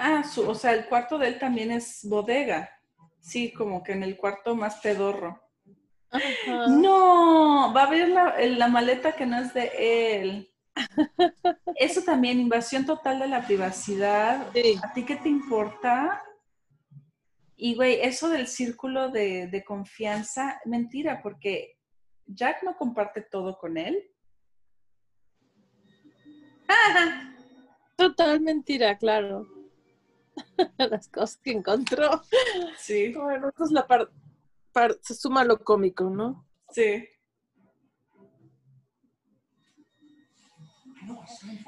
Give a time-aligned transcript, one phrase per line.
[0.00, 2.70] Ah, su, o sea, el cuarto de él también es bodega.
[3.20, 5.42] Sí, como que en el cuarto más pedorro.
[6.68, 10.54] No, va a ver la, la maleta que no es de él.
[11.76, 14.52] Eso también, invasión total de la privacidad.
[14.82, 16.22] ¿A ti qué te importa?
[17.56, 21.76] Y, güey, eso del círculo de, de, confianza, mentira, porque
[22.24, 24.00] Jack no comparte todo con él.
[27.96, 29.57] Total mentira, claro.
[30.78, 32.22] Las cosas que encontró.
[32.78, 33.12] Sí.
[33.12, 34.12] Bueno, es la parte,
[35.02, 36.46] se suma lo cómico, ¿no?
[36.70, 37.08] Sí.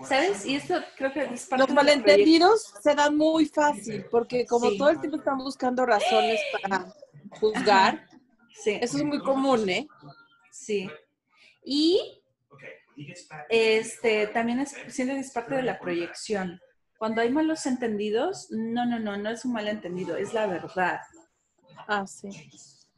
[0.04, 0.44] ¿Sabes?
[0.44, 4.90] Y esto creo que es parte Los malentendidos se dan muy fácil, porque como todo
[4.90, 6.92] el tiempo están buscando razones para
[7.40, 8.06] juzgar,
[8.54, 8.78] sí.
[8.80, 9.88] eso es muy común, ¿eh?
[10.50, 10.90] Sí.
[11.64, 12.22] Y
[13.48, 16.60] este también es, siento que es parte de la proyección.
[17.00, 21.00] Cuando hay malos entendidos, no, no, no, no es un malentendido, es la verdad.
[21.88, 22.28] Ah, sí.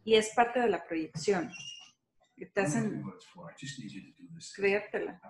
[0.03, 1.49] Y es parte de la proyección
[2.37, 3.05] que te hacen
[4.57, 5.21] creértela.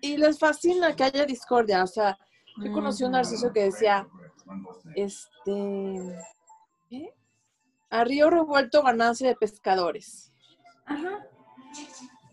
[0.00, 1.84] Y les fascina que haya discordia.
[1.84, 2.16] O sea,
[2.56, 4.08] yo conocí un narciso que decía,
[4.96, 6.24] este,
[6.88, 7.12] ¿qué?
[7.90, 10.32] A río revuelto ganancia de pescadores.
[10.86, 11.26] Ajá.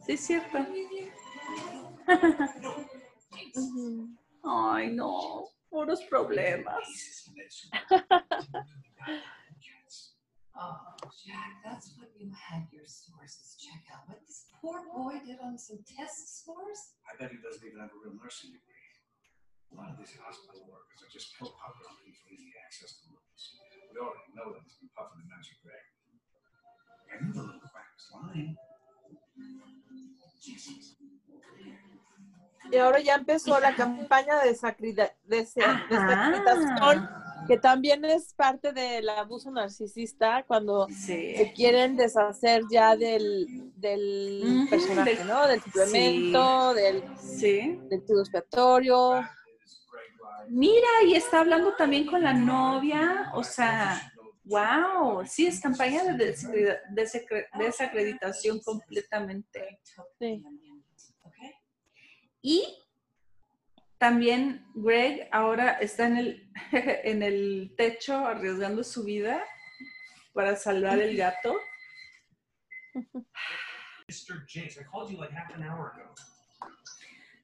[0.05, 0.59] Sí, es cierto.
[4.45, 6.87] Ay, no, puros problemas.
[10.59, 14.03] Oh, Jack, that's what you had your sources check out.
[14.11, 16.99] What this poor boy did on some test scores?
[17.08, 18.91] I bet he doesn't even have a real nursing degree.
[19.71, 23.15] A lot of these hospital workers are just pill poppers looking for easy access to
[23.15, 23.43] loans.
[23.87, 25.85] We already know that he's been puffing the magic bag.
[27.08, 28.59] I knew the little quack was lying.
[30.43, 30.98] Jesus.
[32.71, 35.81] Y ahora ya empezó la campaña de desacreditación,
[37.47, 41.36] que también es parte del abuso narcisista, cuando sí.
[41.36, 44.70] se quieren deshacer ya del, del uh -huh.
[44.70, 45.47] personaje, del, ¿no?
[45.47, 46.81] Del suplemento, sí.
[46.81, 47.80] del, sí.
[47.89, 49.27] del tubo expiatorio.
[50.47, 54.14] Mira, y está hablando también con la novia, o sea,
[54.45, 56.36] wow, sí, es campaña de
[57.55, 59.80] desacreditación completamente.
[60.20, 60.43] Sí.
[62.42, 62.64] Y
[63.98, 69.44] también Greg ahora está en el, en el techo arriesgando su vida
[70.33, 71.55] para salvar el gato.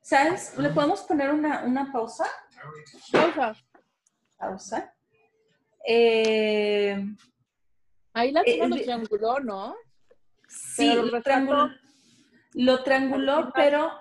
[0.02, 0.58] ¿Sabes?
[0.58, 2.26] ¿Le podemos poner una, una pausa?
[3.12, 3.56] Pausa.
[4.38, 4.96] Pausa.
[5.88, 7.04] Eh,
[8.16, 9.76] Ahí la eh, lo trianguló, ¿no?
[10.48, 11.70] Sí, lo trianguló,
[12.54, 13.92] lo trianguló pero,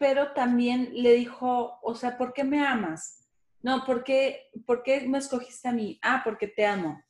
[0.00, 3.28] pero también le dijo, o sea, ¿por qué me amas?
[3.60, 5.98] No, ¿por qué, ¿por qué me escogiste a mí?
[6.00, 7.04] Ah, porque te amo.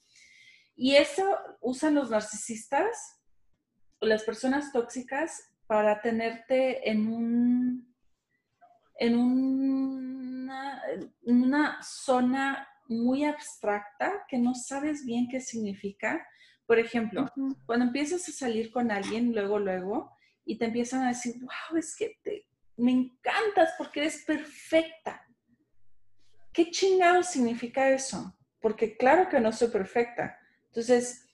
[0.74, 3.22] Y eso usan los narcisistas
[4.00, 7.94] o las personas tóxicas para tenerte en un
[8.98, 10.82] en una,
[11.22, 16.26] en una zona muy abstracta que no sabes bien qué significa.
[16.66, 17.56] Por ejemplo, uh -huh.
[17.66, 20.10] cuando empiezas a salir con alguien, luego, luego,
[20.44, 22.49] y te empiezan a decir, wow, es que te,
[22.80, 25.26] me encantas porque eres perfecta.
[26.52, 28.34] ¿Qué chingado significa eso?
[28.60, 30.38] Porque claro que no soy perfecta.
[30.66, 31.26] Entonces,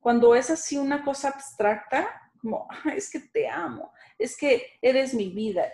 [0.00, 2.08] cuando es así una cosa abstracta,
[2.40, 5.64] como, es que te amo, es que eres mi vida.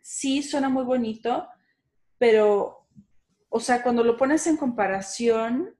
[0.00, 1.48] Sí, suena muy bonito,
[2.18, 2.86] pero,
[3.48, 5.76] o sea, cuando lo pones en comparación...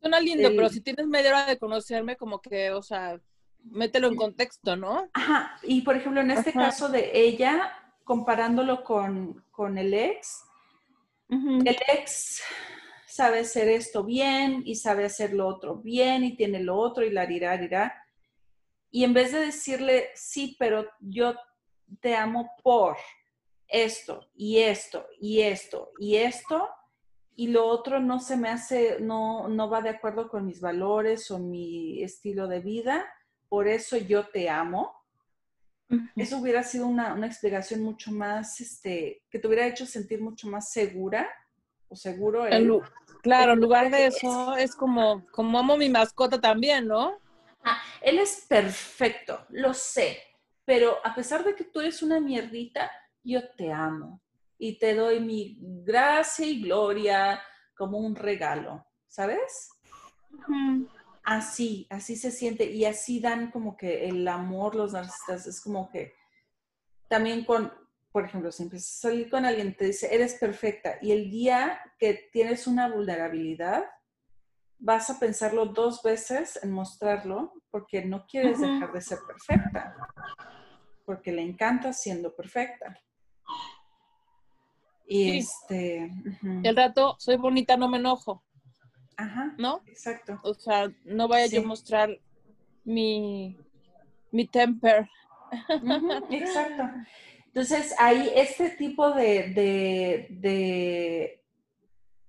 [0.00, 3.20] Suena lindo, el, pero si tienes media hora de conocerme, como que, o sea,
[3.62, 5.08] mételo en contexto, ¿no?
[5.12, 6.60] Ajá, y por ejemplo, en este Ajá.
[6.60, 7.72] caso de ella,
[8.06, 10.44] comparándolo con, con el ex,
[11.28, 11.68] uh -huh.
[11.68, 12.40] el ex
[13.08, 17.10] sabe hacer esto bien y sabe hacer lo otro bien y tiene lo otro y
[17.10, 18.00] la dirá, dirá.
[18.92, 21.34] Y en vez de decirle, sí, pero yo
[22.00, 22.96] te amo por
[23.66, 26.68] esto y esto y esto y esto,
[27.34, 31.28] y lo otro no se me hace, no, no va de acuerdo con mis valores
[31.32, 33.04] o mi estilo de vida,
[33.48, 34.95] por eso yo te amo.
[36.16, 40.48] Eso hubiera sido una, una explicación mucho más, este, que te hubiera hecho sentir mucho
[40.48, 41.28] más segura
[41.88, 42.46] o seguro.
[42.46, 42.64] Él.
[42.66, 42.82] lu-
[43.22, 47.18] claro, en lugar de Es- eso, es como, como amo mi mascota también, ¿no?
[47.64, 50.18] Ah, él es perfecto, lo sé,
[50.64, 52.90] pero a pesar de que tú eres una mierdita,
[53.24, 54.22] yo te amo
[54.58, 57.42] y te doy mi gracia y gloria
[57.76, 59.68] como un regalo, ¿sabes?
[61.28, 65.90] Así, así se siente y así dan como que el amor los narcisistas, es como
[65.90, 66.14] que
[67.08, 67.72] también con,
[68.12, 71.80] por ejemplo, si empiezas a salir con alguien, te dice, eres perfecta y el día
[71.98, 73.86] que tienes una vulnerabilidad,
[74.78, 79.96] vas a pensarlo dos veces en mostrarlo porque no quieres dejar de ser perfecta,
[81.04, 83.02] porque le encanta siendo perfecta.
[85.08, 85.38] Y Sí.
[85.38, 86.12] este,
[86.64, 88.44] al rato, soy bonita, no me enojo,
[89.16, 89.82] ajá, ¿no?
[89.86, 90.38] exacto.
[90.42, 92.18] O sea, no vaya yo a mostrar
[92.84, 93.56] mi,
[94.30, 95.08] mi temper.
[96.30, 96.84] Exacto.
[97.46, 101.44] Entonces, ahí este tipo de, de, de,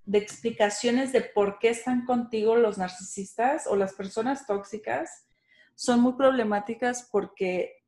[0.06, 5.28] de explicaciones de por qué están contigo los narcisistas o las personas tóxicas
[5.76, 7.84] son muy problemáticas porque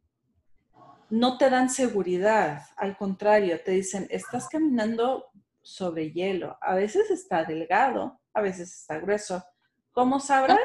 [1.10, 2.63] no te dan seguridad.
[2.75, 5.25] Al contrario, te dicen, estás caminando
[5.62, 6.57] sobre hielo.
[6.62, 9.44] A veces está delgado, a veces está grueso.
[9.92, 10.60] ¿Cómo sabrás?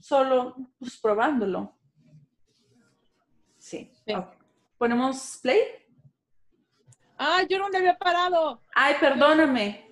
[0.00, 1.76] Solo pues, probándolo.
[3.58, 3.92] Sí.
[4.78, 5.60] ¿Ponemos play?
[7.16, 8.60] Ah, yo no le había parado.
[8.74, 9.86] Ay, perdóname.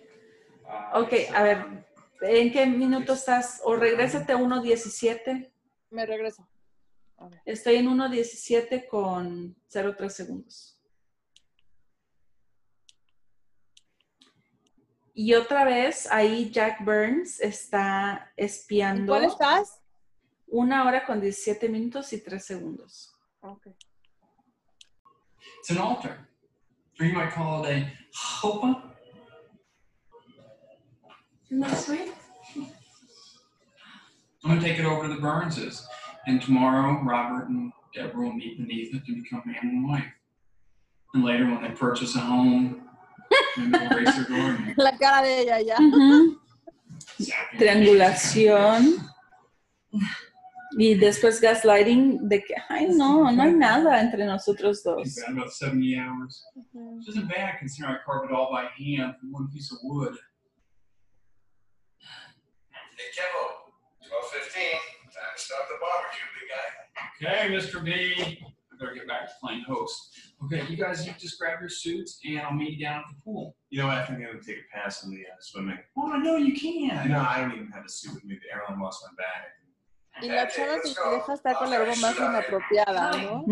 [0.94, 1.86] Ok, a ver,
[2.22, 3.60] ¿en qué minuto estás?
[3.64, 5.52] O regrésate a 1.17.
[5.90, 6.48] Me regreso.
[7.44, 10.79] Estoy en 1.17 con 0.3 segundos.
[15.14, 19.80] Y otra vez, ahí Jack Burns está ¿En espiando cuál estás?
[20.46, 23.14] una hora con 17 minutos y 3 segundos.
[23.42, 23.74] Okay.
[25.58, 26.28] It's an altar.
[26.98, 28.82] Or you might call it a chuppah.
[31.50, 32.12] No, sweet.
[34.42, 35.86] I'm gonna take it over to the Burnses.
[36.26, 40.04] And tomorrow, Robert and Deborah will meet beneath it to become man and wife.
[41.14, 42.82] And later, when they purchase a home,
[44.76, 45.76] La cara de ella ya.
[47.58, 48.96] Triangulación.
[50.78, 55.04] Y después gaslighting de que, ay, no, no hay nada entre nosotros dos.
[55.04, 56.44] It's been about 70 hours.
[56.72, 60.16] Which isn't bad considering I carved it all by hand from one piece of wood.
[62.96, 63.74] Hey, Kimbo,
[64.06, 64.78] 12:15.
[65.10, 66.68] Time to start the barbecue, big guy.
[67.18, 67.82] Okay, Mr.
[67.82, 67.90] B.
[68.80, 70.16] Better get back to playing host.
[70.44, 73.16] Okay, you guys, you just grab your suits and I'll meet you down at the
[73.22, 73.54] pool.
[73.68, 75.78] You know, I think I'm gonna take a pass on the uh, swimming.
[75.98, 77.10] Oh, no, you can.
[77.10, 78.36] No, I don't even have a suit with me.
[78.42, 80.22] The airline lost my bag.
[80.22, 83.44] Y la chava te deja estar con la ropa más inapropiada, ¿no?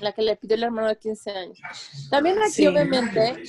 [0.00, 1.58] La que le pidió el hermano de 15 años.
[2.10, 2.66] También aquí, Sí.
[2.66, 3.42] obviamente,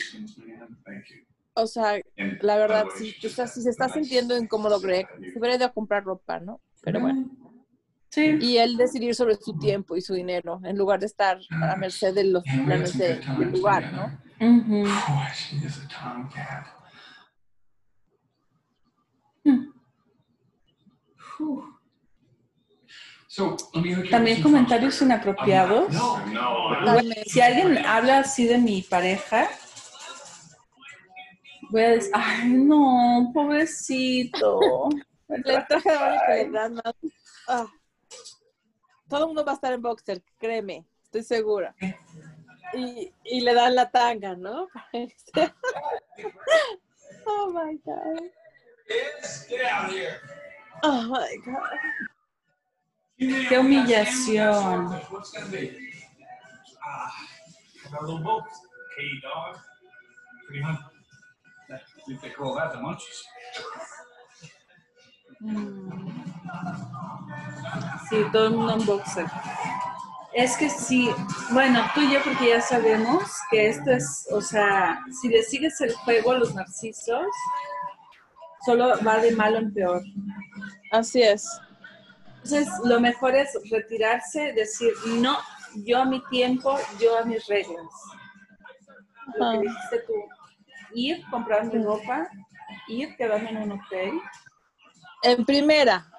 [1.53, 1.99] o sea,
[2.41, 5.73] la verdad, si, just estás- si se está sintiendo incómodo Greg, se hubiera ido a
[5.73, 6.61] comprar ropa, ¿no?
[6.81, 7.29] Pero bueno.
[8.09, 8.37] Sí.
[8.39, 12.13] Y él decidir sobre su tiempo y su dinero, en lugar de estar a merced
[12.13, 13.91] de los planes de- del lugar.
[13.93, 14.19] ¿no?
[23.37, 25.91] Up También comentarios inapropiados.
[25.93, 26.93] No, no.
[26.93, 29.49] Bueno, si alguien habla así de mi pareja,
[31.69, 34.59] voy a decir, ay, no, pobrecito.
[35.27, 37.65] Traje- de más.
[39.15, 41.73] Todo el mundo va a estar en boxer, créeme, estoy segura.
[42.73, 44.67] Y, y le dan la tanga, ¿no?
[47.25, 48.19] oh my God.
[50.83, 51.79] Oh my God.
[53.47, 54.93] Qué humillación.
[56.83, 57.09] Ah.
[65.39, 66.04] Mm.
[68.09, 69.25] Sí, todo el mundo en boxer.
[70.33, 71.09] Es que sí,
[71.51, 75.79] bueno, tú y yo porque ya sabemos que esto es, o sea, si le sigues
[75.79, 77.25] el juego a los narcisos,
[78.65, 80.03] solo va de malo en peor.
[80.91, 81.49] Así es.
[82.43, 85.37] Entonces, lo mejor es retirarse, decir, no,
[85.85, 87.85] yo a mi tiempo, yo a mis reglas.
[89.37, 90.13] Lo que dijiste tú,
[90.93, 92.27] ir, comprar mi ropa,
[92.87, 94.21] ir, quedarme en un hotel.
[95.23, 96.11] En primera,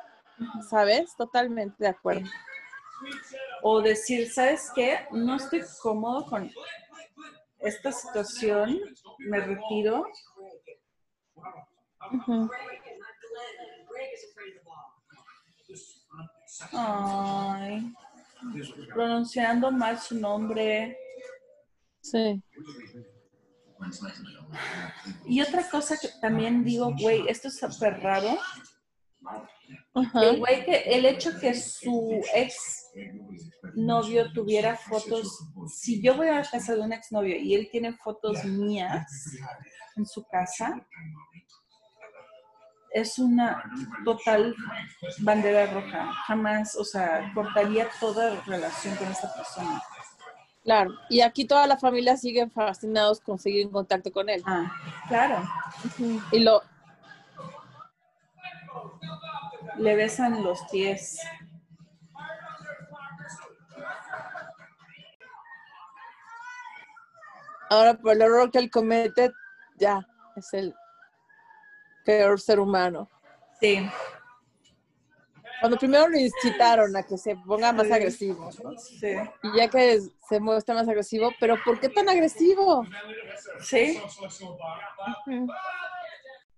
[0.68, 1.14] ¿sabes?
[1.16, 2.28] Totalmente de acuerdo.
[3.62, 5.06] O decir, ¿sabes qué?
[5.10, 6.50] No estoy cómodo con
[7.58, 8.80] esta situación,
[9.18, 10.06] me retiro.
[16.72, 17.92] Ay.
[18.92, 20.96] pronunciando mal su nombre.
[22.00, 22.42] Sí.
[25.26, 28.38] Y otra cosa que también digo, güey, esto es súper raro.
[29.94, 30.22] Ajá.
[30.22, 32.90] El güey que el hecho que su ex
[33.74, 37.92] novio tuviera fotos, si yo voy a la casa de un exnovio y él tiene
[37.92, 39.06] fotos mías
[39.96, 40.86] en su casa,
[42.90, 43.62] es una
[44.04, 44.54] total
[45.18, 46.12] bandera roja.
[46.26, 49.82] Jamás, o sea, cortaría toda relación con esta persona.
[50.64, 50.94] Claro.
[51.10, 54.42] Y aquí toda la familia sigue fascinados con seguir en contacto con él.
[54.46, 54.72] Ah,
[55.08, 55.42] claro.
[56.32, 56.62] Y lo,
[59.78, 61.18] Le besan los pies.
[67.70, 69.30] ahora por el error que él comete,
[69.78, 70.06] ya,
[70.36, 70.74] es el
[72.04, 73.08] peor ser humano.
[73.60, 73.88] Sí.
[75.60, 77.92] Cuando primero lo incitaron a que se ponga más Sí.
[77.92, 78.78] agresivo, ¿no?
[78.78, 79.16] Sí.
[79.42, 82.84] y ya que se muestra más agresivo, pero ¿por qué tan agresivo?
[83.60, 83.98] Sí.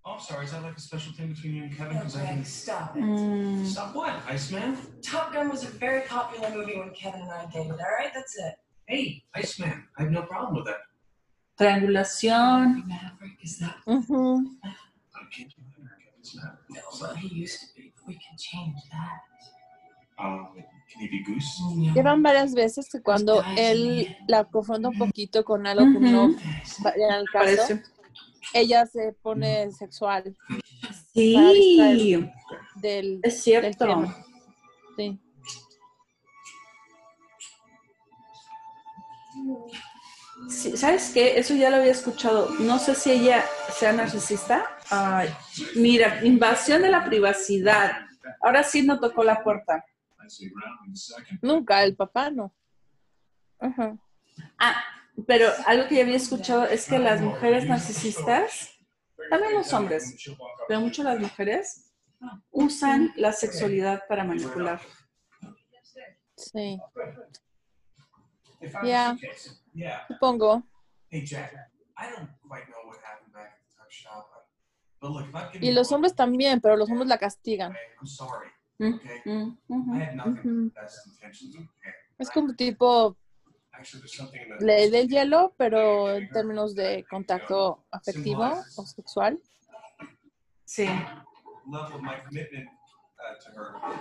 [0.09, 1.99] Oh, I'm sorry, is that like a special thing between you and Kevin?
[1.99, 3.03] Because I can stop it.
[3.03, 4.79] Mm, Stop what, Iceman?
[5.03, 8.11] Top Gun was a very popular movie when Kevin and I dated, all right?
[8.15, 8.55] That's it.
[8.87, 10.81] Hey, Iceman, I have no problem with that.
[11.61, 12.87] triangulación.
[12.89, 13.77] Maverick, is that?
[13.87, 14.45] Ujú.
[14.65, 15.99] I can't do that.
[16.01, 16.57] Kevin's not.
[16.71, 19.21] No, well, he used to be, we can change that.
[20.25, 20.49] Um,
[20.91, 21.61] can he be Goose?
[21.77, 21.93] No.
[21.95, 26.39] Llevan varias veces que cuando él la confronta un poquito con algo que no Ujú.
[26.79, 27.79] vaya al caso.
[28.55, 30.37] Ella se pone sexual
[31.13, 31.35] Sí,
[32.77, 33.87] del, es del cierto.
[33.87, 34.17] tema.
[34.97, 35.21] Sí.
[40.49, 41.39] Sí, ¿Sabes qué?
[41.39, 42.51] Eso ya lo había escuchado.
[42.61, 44.65] No sé si ella sea narcisista.
[44.91, 45.29] Ay,
[45.75, 47.93] mira, invasión de la privacidad.
[48.41, 49.85] Ahora sí no tocó la puerta.
[51.43, 52.55] Nunca, el papá no.
[53.59, 53.97] Ajá.
[54.59, 54.85] Ah,
[55.27, 58.71] pero algo que ya había escuchado es que las mujeres narcisistas,
[59.31, 60.17] también los hombres,
[60.67, 61.93] pero mucho las mujeres,
[62.51, 64.81] usan la sexualidad para manipular.
[66.37, 66.79] Sí,
[68.61, 69.17] If I Yeah.
[70.09, 70.63] supongo.
[71.11, 71.53] Hey, Jack,
[71.97, 74.47] I don't quite know what happened back at the tuck shop, but,
[75.01, 77.73] but look, if I've given Y los hombres también, pero los hombres la castigan.
[78.79, 78.95] Mm,
[79.25, 79.93] mm, I ujú.
[79.93, 80.65] had nothing Ujú.
[80.71, 81.55] but best intentions.
[81.57, 81.93] Okay.
[82.19, 83.17] Es como tipo
[84.61, 89.39] ley del hielo, pero en términos de contacto afectivo o sexual.
[90.65, 90.87] Sí.
[91.67, 91.89] uh.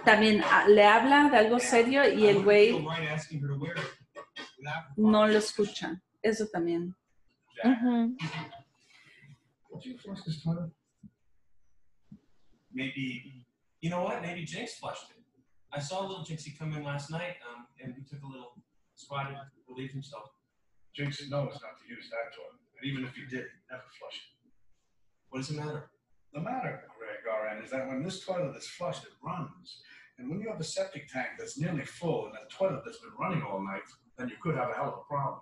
[0.05, 2.85] También ah, le habla de algo serio y el güey
[4.95, 6.01] no lo escucha.
[6.21, 6.95] Eso también.
[10.25, 10.71] This toilet?
[12.71, 13.45] Maybe,
[13.81, 14.21] you know what?
[14.21, 15.17] Maybe Jinx flushed it.
[15.71, 18.53] I saw little Jinxie come in last night, um, and he took a little
[18.97, 20.29] squat to relieve himself.
[20.93, 24.17] Jinx knows not to use that toilet, and even if he did, he'd never flush
[24.17, 24.51] it.
[25.29, 25.89] What does it matter?
[26.33, 29.81] The matter, Greg RN, is that when this toilet is flushed, it runs.
[30.17, 33.13] And when you have a septic tank that's nearly full and a toilet that's been
[33.19, 33.83] running all night,
[34.17, 35.41] then you could have a hell of a problem.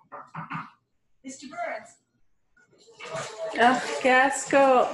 [1.26, 1.50] Mr.
[1.50, 2.02] Burns.
[3.58, 4.90] ¡Ah, qué asco!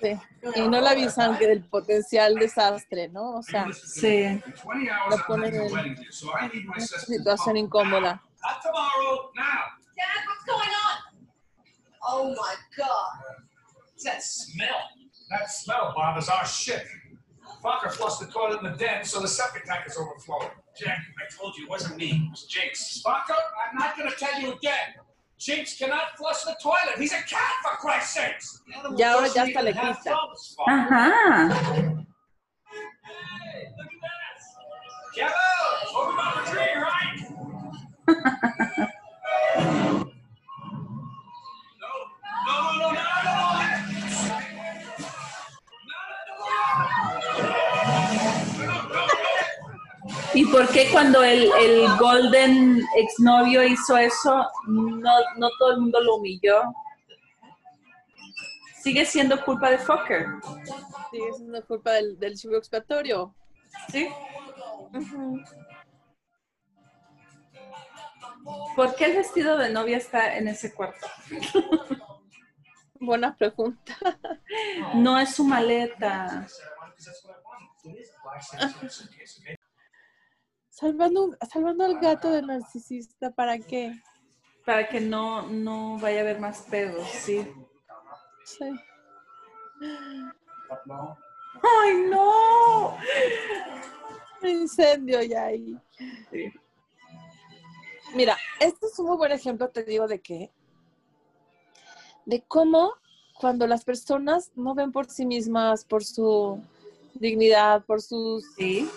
[0.00, 0.16] Sí.
[0.54, 3.36] Y no le avisan que del potencial desastre, ¿no?
[3.38, 4.06] O sea, Sí.
[4.24, 8.22] In 20 hours, Lo ponen en- una situación incómoda.
[10.46, 10.68] Going?
[12.02, 13.36] Oh my God.
[14.04, 14.68] That smell?
[15.30, 16.84] That smell, Bob, is our shit.
[17.62, 20.48] Fucker flushed the toilet in the den, so the septic tank is overflowing.
[20.78, 23.02] Jack, I told you it wasn't me, it was Jinx.
[23.02, 24.94] Spocker, I'm not gonna tell you again.
[25.38, 26.98] Jinx cannot flush the toilet.
[26.98, 28.60] He's a cat, for Christ's sakes.
[28.96, 30.16] Y ahora ya hasta le quita.
[30.66, 31.48] Ajá.
[35.14, 35.32] Kevin,
[35.96, 38.44] over on the tree, right?
[50.38, 56.00] ¿Y por qué cuando el, el Golden exnovio hizo eso, no, no todo el mundo
[56.00, 56.62] lo humilló?
[58.80, 60.26] Sigue siendo culpa de Fokker,
[61.10, 63.34] Sigue siendo culpa del, del chivo expiatorio.
[63.90, 64.08] ¿sí?
[68.76, 71.08] ¿Por qué el vestido de novia está en ese cuarto?
[73.00, 73.96] Buena pregunta.
[74.94, 76.46] No es su maleta.
[80.78, 84.00] Salvando, salvando al gato del narcisista, ¿para qué?
[84.64, 87.44] Para que no, no vaya a haber más pedos, sí.
[88.44, 88.64] Sí.
[91.62, 92.96] ¡Ay, no!
[94.40, 95.76] Un incendio ya ahí.
[96.30, 96.52] Sí.
[98.14, 100.52] Mira, este es un muy buen ejemplo, te digo, de qué.
[102.24, 102.92] De cómo
[103.40, 106.62] cuando las personas no ven por sí mismas, por su
[107.14, 108.88] dignidad, por sus Sí,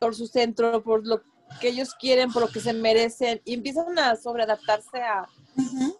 [0.00, 1.22] por su centro, por lo
[1.60, 5.28] que ellos quieren, por lo que se merecen, y empiezan a sobreadaptarse a,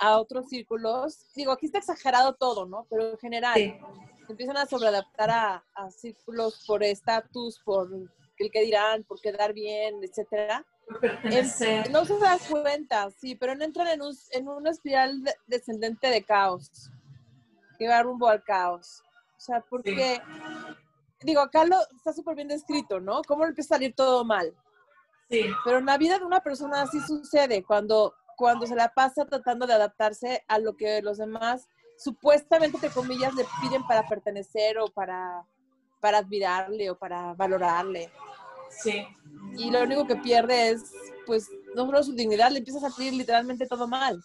[0.01, 1.27] a otros círculos.
[1.35, 2.87] Digo, aquí está exagerado todo, ¿no?
[2.89, 3.75] Pero en general, sí,
[4.29, 7.91] empiezan a sobreadaptar a, a círculos por estatus, por
[8.39, 10.65] el que dirán, por quedar bien, etcétera.
[11.91, 16.09] no se dan cuenta, sí, pero no entran en, un, en una espiral de- descendente
[16.09, 16.91] de caos,
[17.79, 19.03] que va rumbo al caos.
[19.37, 20.21] O sea, porque,
[21.23, 23.23] digo, acá lo está súper bien descrito, ¿no?
[23.23, 24.55] Cómo empieza a salir todo mal.
[25.29, 29.25] Sí, Pero en la vida de una persona así sucede, cuando, cuando se la pasa
[29.25, 34.79] tratando de adaptarse a lo que los demás, supuestamente, entre comillas, le piden para pertenecer
[34.79, 35.45] o para,
[36.01, 38.11] para admirarle o para valorarle.
[38.71, 39.07] sí,
[39.57, 40.93] Y lo único que pierde es,
[41.27, 44.21] pues, no solo su dignidad, le empieza a salir literalmente todo mal.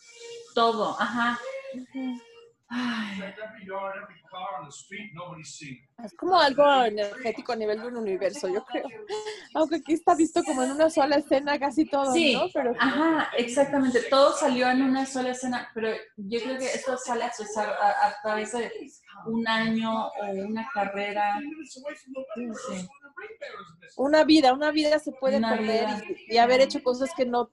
[0.55, 1.39] todo, ajá.
[1.73, 2.19] Ay, Every
[6.03, 8.87] Es como algo energético a nivel de un universo, yo creo.
[9.53, 12.47] Aunque aquí está visto como en una sola escena casi todo, Sí, ¿no?
[12.53, 14.01] Pero ajá, exactamente.
[14.09, 18.07] Todo salió en una sola escena, pero yo creo que esto sale a, pesar- a,
[18.07, 18.71] a través de
[19.27, 21.39] un año o una carrera.
[22.67, 22.87] Sí.
[23.97, 25.87] una vida, una vida se puede Una perder
[26.27, 27.51] y, y haber hecho cosas que no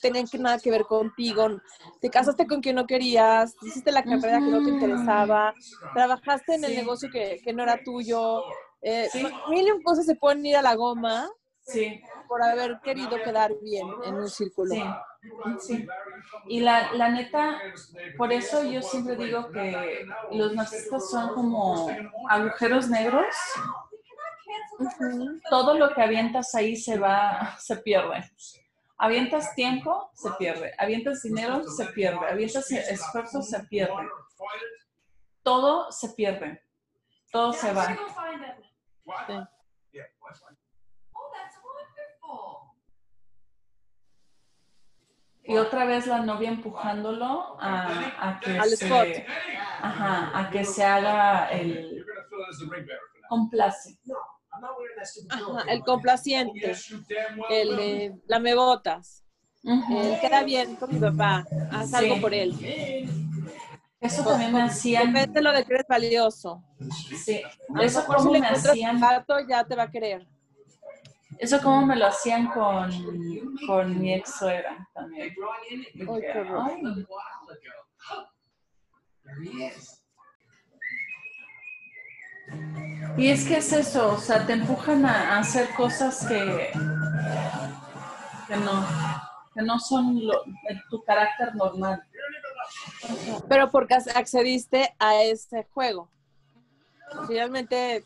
[0.00, 1.48] tenían que nada que ver contigo.
[2.00, 5.54] Te casaste con quien no querías, hiciste la carrera que no te interesaba,
[5.94, 8.42] trabajaste en el negocio que, que no era tuyo.
[8.82, 9.24] eh, Sí.
[9.50, 11.28] Mil y un cosas se pueden ir a la goma
[11.66, 11.98] Sí,
[12.28, 14.74] por haber querido quedar bien en un círculo.
[15.58, 15.86] sí.
[16.46, 17.58] Y la, la neta,
[18.18, 21.88] por eso yo siempre digo que los narcisistas son como
[22.28, 23.34] agujeros negros.
[25.50, 28.30] Todo lo que avientas ahí se va, se pierde.
[28.96, 30.72] Avientas tiempo, se pierde.
[30.78, 32.26] Avientas dinero, se pierde.
[32.26, 34.08] Avientas esfuerzo, se pierde.
[35.42, 36.62] Todo se pierde.
[37.32, 37.86] Todo se va.
[37.86, 37.96] Sí.
[42.22, 42.74] Oh.
[45.46, 49.26] Y otra vez la novia empujándolo a, a que Al se, spot.
[49.82, 53.20] ajá, a que se haga el You're gonna fill in as the ring bearer for
[53.20, 53.28] now.
[53.28, 53.98] complace.
[55.30, 56.72] Ajá, el complaciente,
[57.50, 59.24] el eh, lamebotas,
[59.62, 59.98] Ujú.
[59.98, 61.96] el queda bien con mi papá, haz Sí.
[61.96, 62.52] algo por él.
[64.00, 66.62] Eso también me hacían, Depende de lo de que eres valioso.
[67.24, 67.42] sí,
[67.80, 70.26] eso si como le me hacían, gato, ya te va a querer.
[71.38, 72.90] eso como me lo hacían con,
[73.66, 75.34] con mi ex suegra también.
[76.08, 76.70] Ay, qué horror.
[76.70, 77.06] Ay.
[83.16, 86.70] Y es que es eso, o sea, te empujan a, a hacer cosas que,
[88.48, 88.86] que no,
[89.54, 92.02] que no son lo- de tu carácter normal.
[93.48, 96.10] Pero porque ac- accediste a ese juego.
[97.28, 98.04] Finalmente,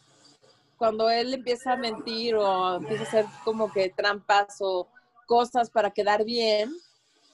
[0.77, 4.88] cuando él empieza a mentir o empieza a hacer como que trampas o
[5.27, 6.70] cosas para quedar bien,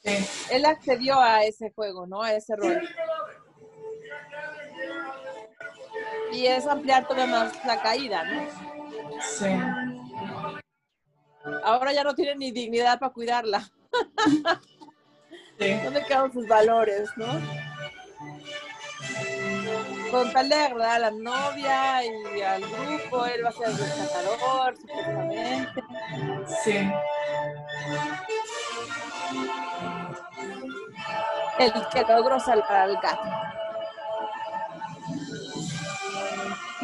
[0.04, 0.12] Sí,
[0.50, 2.20] él accedió a ese juego, ¿no?
[2.22, 2.78] A ese rol.
[6.34, 8.42] Y es ampliar todavía más la caída, ¿no?
[9.20, 9.46] sí.
[11.62, 13.70] Ahora ya no tiene ni dignidad para cuidarla.
[15.58, 15.72] sí.
[15.84, 17.26] ¿Dónde quedan sus valores, no?
[20.10, 23.78] Con tal de agradar a la novia y al grupo, él va a ser el
[23.78, 25.82] rescatador, supuestamente.
[26.64, 26.90] Sí,
[31.58, 33.43] El que logró salvar al gato.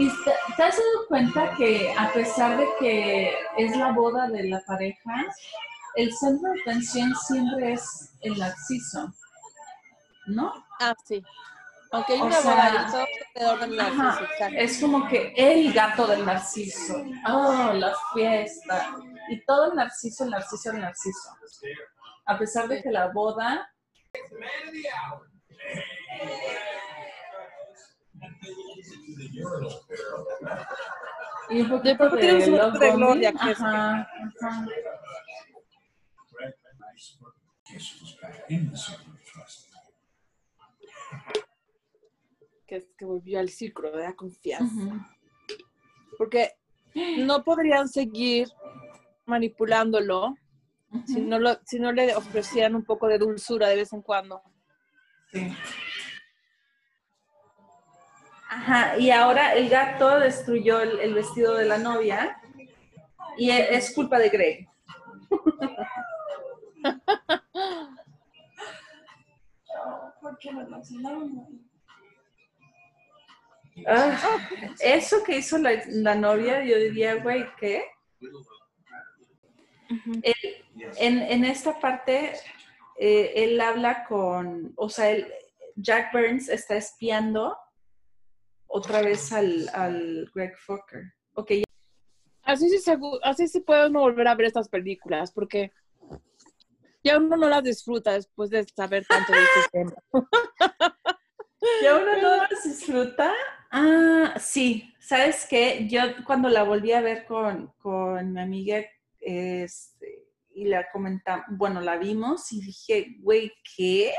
[0.00, 4.48] ¿Y te, te has dado cuenta que a pesar de que es la boda de
[4.48, 5.26] la pareja,
[5.94, 9.12] el centro de atención siempre es el narciso?
[10.26, 10.54] ¿No?
[10.80, 11.22] Ah, sí.
[11.92, 14.56] Aunque hay O una sea, boda alrededor del narciso, Ajá, exacto.
[14.58, 17.04] es como que el gato del narciso.
[17.28, 18.96] Oh, la fiesta.
[19.28, 21.36] Y todo el narciso, el narciso, el narciso.
[22.24, 23.70] A pesar de que la boda
[24.32, 25.28] Man of the hour.
[31.50, 34.08] Y un poquito tiene un de, gloria, que es- Ajá,
[34.40, 34.66] ajá.
[39.04, 39.66] Of trust?
[42.66, 44.74] Que, que volvió al círculo de la confianza.
[44.84, 45.00] Ujú.
[46.18, 46.52] Porque
[47.18, 48.48] no podrían seguir
[49.26, 50.36] manipulándolo
[51.06, 54.42] si no, lo, si no le ofrecieran un poco de dulzura de vez en cuando.
[55.32, 55.52] Sí.
[58.52, 62.36] Ajá, y ahora el gato destruyó el, vestido de la novia
[63.36, 64.68] Y e- es culpa de Greg.
[70.20, 70.64] ¿Por qué me
[73.86, 74.38] Ah,
[74.80, 77.84] eso que hizo la, la novia, yo diría, güey, ¿qué?
[80.98, 82.32] En, en esta parte,
[82.98, 85.32] eh, él habla con, o sea, él-
[85.76, 87.56] Jack Burns está espiando
[88.72, 91.02] otra vez al, al Greg Fokker.
[91.34, 91.50] Ok,
[92.42, 95.72] Así sí, segu- así sí puede uno volver a ver estas películas, porque
[97.04, 99.94] ya uno no las disfruta después de saber tanto de este tema.
[101.82, 103.32] ¿Ya uno no las disfruta?
[103.70, 104.92] Ah, sí.
[104.98, 105.86] ¿Sabes qué?
[105.88, 108.84] Yo cuando la volví a ver con, con mi amiga
[109.20, 114.12] este, y la comentamos, bueno, la vimos y dije, güey, ¿qué?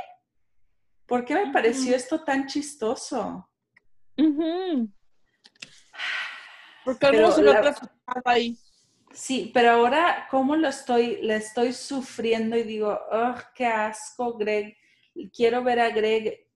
[1.06, 3.50] ¿Por qué me pareció esto tan chistoso?
[4.22, 4.90] Ujú.
[6.86, 8.58] Porque al Pero menos uno la- clasificaba ahí.
[9.14, 14.78] Sí, pero ahora, ¿cómo lo estoy, le estoy sufriendo y digo, ugh, qué asco, Greg.
[15.36, 16.48] Quiero ver a Greg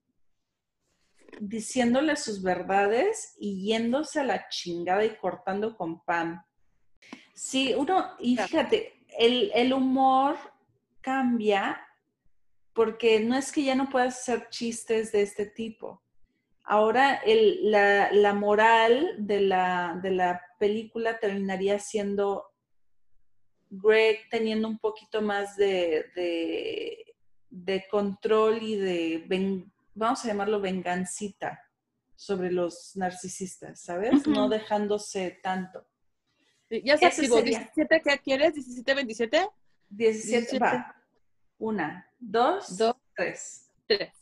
[1.38, 6.42] diciéndole sus verdades y yéndose a la chingada y cortando con Pam.
[7.34, 10.38] Sí, uno, y fíjate, el, el humor
[11.02, 11.86] cambia
[12.72, 16.02] porque no es que ya no puedas hacer chistes de este tipo.
[16.68, 22.52] Ahora el- la, la moral de la, de la película terminaría siendo
[23.70, 27.14] Greg teniendo un poquito más de, de,
[27.50, 31.60] de control y de, ven- vamos a llamarlo vengancita
[32.16, 34.26] sobre los narcisistas, ¿sabes?
[34.26, 35.86] No dejándose tanto.
[36.84, 37.36] Ya se activó.
[37.36, 37.72] sería.
[37.74, 38.54] ¿17 qué quieres?
[38.54, 39.48] ¿17, 27?
[39.88, 40.58] 17, 17.
[40.58, 40.96] va.
[41.58, 42.96] Una, dos, Dos.
[43.14, 43.70] tres.
[43.86, 44.12] 3.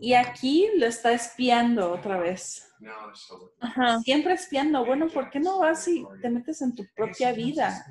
[0.00, 2.62] Y aquí lo está espiando otra vez.
[3.60, 3.98] Ajá.
[4.00, 4.84] Siempre espiando.
[4.84, 7.84] Bueno, ¿por qué no vas y te metes en tu propia vida?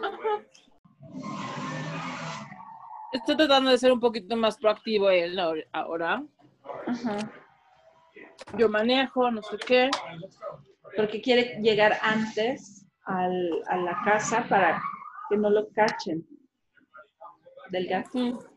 [0.00, 0.46] Way.
[3.12, 6.22] Estoy tratando de ser un poquito más proactivo él ahor- ahora.
[6.86, 7.16] Ajá.
[8.56, 9.90] Yo manejo, no sé qué.
[10.96, 14.80] Porque quiere llegar antes al- a la casa para
[15.28, 16.26] que no lo cachen
[17.70, 18.49] del gato.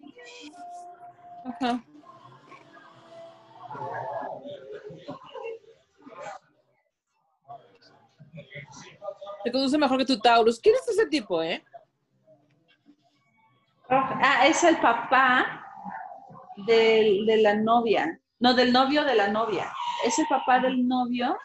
[1.45, 1.83] Ajá.
[9.43, 10.59] Te conoce mejor que tu Taurus.
[10.59, 11.63] ¿Quién es ese tipo, eh?
[13.89, 15.62] Ah, es el papá
[16.65, 18.19] del- de la novia.
[18.39, 19.71] No, del novio de la novia.
[20.05, 21.38] Es el papá del novio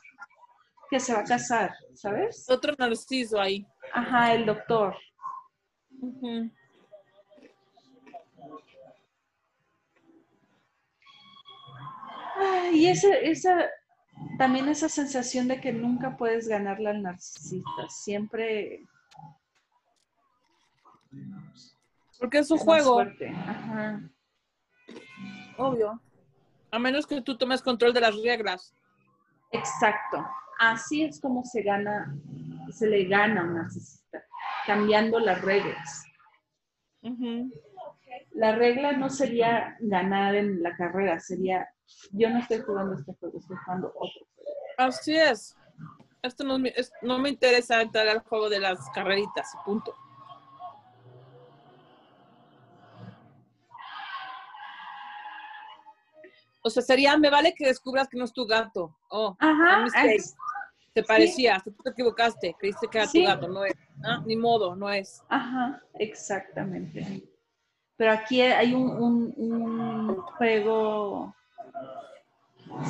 [0.91, 2.47] que se va a casar, ¿sabes?
[2.49, 3.67] Otro narciso ahí.
[3.93, 4.97] Ajá, el doctor.
[6.01, 6.51] Ujú.
[12.38, 13.68] Ay, Y esa, esa,
[14.38, 17.88] también esa sensación de que nunca puedes ganarle al narcisista.
[17.88, 18.83] Siempre
[22.18, 23.01] Porque es su es juego.
[23.01, 24.01] Ajá.
[25.57, 26.01] obvio.
[26.70, 28.74] A menos que tú tomes control de las reglas.
[29.53, 30.27] Exacto.
[30.59, 32.14] Así es como se gana,
[32.70, 34.22] se le gana a un narcisista,
[34.66, 36.05] cambiando las reglas.
[38.33, 41.68] La regla no sería ganar en la carrera, sería
[42.12, 44.51] yo no estoy jugando este juego, estoy jugando otro juego.
[44.79, 45.57] Así es.
[46.22, 49.94] Esto no, me- es- no me interesa entrar al juego de las carreritas, punto.
[56.62, 58.96] O sea, sería, me vale que descubras que no es tu gato.
[59.11, 60.35] Oh, Ajá, ex-
[60.92, 63.20] te parecía, tú te equivocaste, creíste que era Sí.
[63.22, 63.74] tu gato, no es.
[64.05, 65.22] Ah, ni modo, no es.
[65.29, 67.22] ajá, exactamente.
[67.96, 71.35] Pero aquí hay un, un- un juego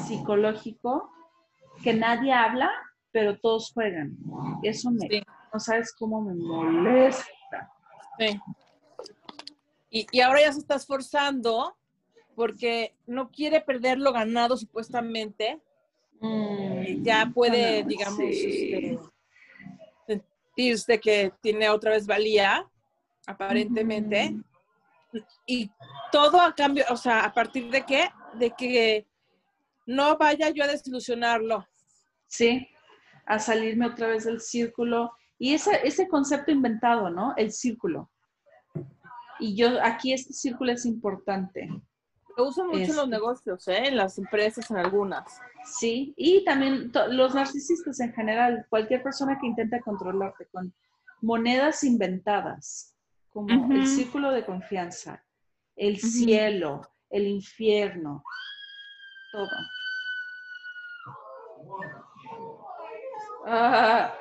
[0.06, 1.10] psicológico
[1.82, 2.70] que nadie habla,
[3.12, 4.16] pero todos juegan.
[4.62, 5.22] Eso me, Sí.
[5.52, 7.70] no sabes cómo me molesta.
[8.18, 8.40] Sí.
[9.90, 11.76] Y, y ahora ya se está esforzando
[12.34, 15.60] porque no quiere perder lo ganado supuestamente.
[16.20, 18.72] Mm, Ya puede, digamos, sí.
[18.74, 18.98] este,
[20.06, 22.66] sentirse que tiene otra vez valía,
[23.26, 24.34] aparentemente.
[25.12, 25.24] Ujú.
[25.46, 25.70] Y
[26.12, 28.10] todo a cambio, o sea, ¿a partir de qué?
[28.34, 29.06] De que
[29.86, 31.66] no vaya yo a desilusionarlo.
[32.26, 32.68] Sí,
[33.26, 35.12] a salirme otra vez del círculo.
[35.38, 37.34] Y ese, ese concepto inventado, ¿no?
[37.36, 38.10] El círculo.
[39.40, 41.68] Y yo, aquí este círculo es importante,
[42.36, 43.10] Lo usan mucho en los Este.
[43.10, 43.86] negocios, ¿eh?
[43.88, 45.40] en las empresas, en algunas.
[45.64, 46.12] ¿sí?
[46.16, 50.72] Y también los narcisistas en general, cualquier persona que intenta controlarte con
[51.20, 52.94] monedas inventadas,
[53.30, 55.24] como el círculo de confianza,
[55.76, 58.22] el cielo, el infierno,
[59.32, 59.48] todo.
[63.46, 64.14] Ah.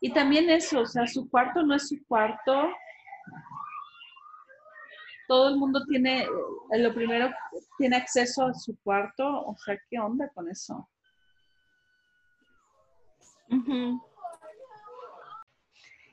[0.00, 2.70] Y también eso, o sea, su cuarto no es su cuarto.
[5.26, 7.30] Todo el mundo tiene, eh, lo primero,
[7.76, 9.26] tiene acceso a su cuarto.
[9.26, 10.88] O sea, ¿qué onda con eso?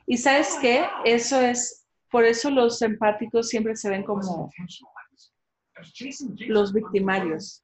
[0.07, 0.87] Y sabes qué?
[1.05, 4.49] Eso es, por eso los empáticos siempre se ven como
[6.47, 7.63] los victimarios.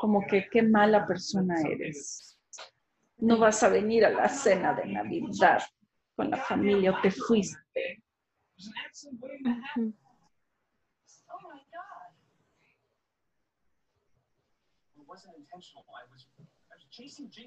[0.00, 2.38] Como que qué mala persona eres.
[3.18, 5.62] No vas a venir a la cena de Navidad
[6.16, 8.02] con la familia o te fuiste.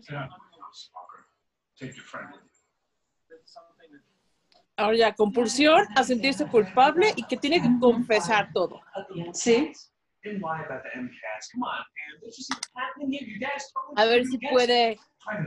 [0.10, 0.28] Yeah,
[0.74, 1.24] Spocker.
[1.80, 4.17] Take your friend with you.
[4.78, 8.80] Ahora ya, compulsión a sentirse culpable y que tiene que confesar todo.
[9.34, 9.72] ¿Sí?
[13.96, 15.00] A ver si puede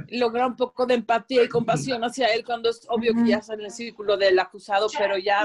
[0.08, 3.54] lograr un poco de empatía y compasión hacia él cuando es obvio que ya está
[3.54, 5.44] en el círculo del acusado, pero ya,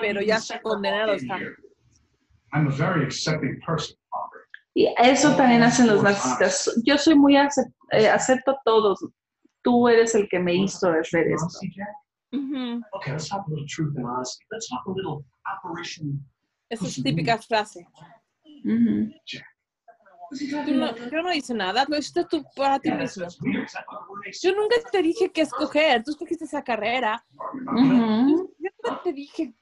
[0.00, 1.38] pero ya está condenado, está.
[4.74, 6.82] Y eso también hacen los narcisistas.
[6.84, 8.98] Yo soy muy, acep- eh, acepto a todos.
[9.62, 11.48] Tú eres el que me hizo hacer esto.
[12.32, 12.82] Ujú.
[12.92, 14.44] Okay, let's talk a little truth and honesty.
[14.50, 16.20] Let's talk a little Operation.
[16.70, 17.86] esa es típica frase.
[20.66, 23.24] Tú no- yo no hice nada, lo hiciste tú para ti mismo.
[24.42, 27.24] Yo nunca te dije qué escoger, tú escogiste esa carrera.
[27.66, 28.52] Ujú.
[28.58, 29.54] Yo nunca te dije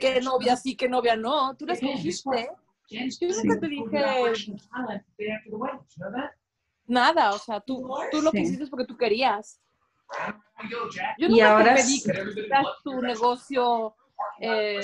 [0.00, 2.50] qué novia sí, qué novia no, tú la escogiste.
[2.90, 3.98] Yo nunca te dije-?
[6.86, 9.58] Nada, o sea, tú, tú lo que hiciste porque tú querías.
[11.18, 12.12] Yo Y ahora pedí que
[12.84, 13.94] tu negocio,
[14.40, 14.80] eh,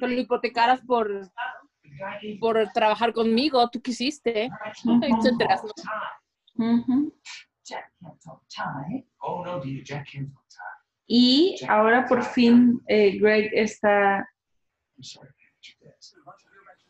[0.00, 1.30] que lo hipotecaras por,
[2.40, 4.50] por trabajar conmigo, tú quisiste.
[4.84, 5.00] no,
[7.64, 9.06] Jack can't talk Thai.
[11.06, 14.28] Y ahora por fin eh, Greg está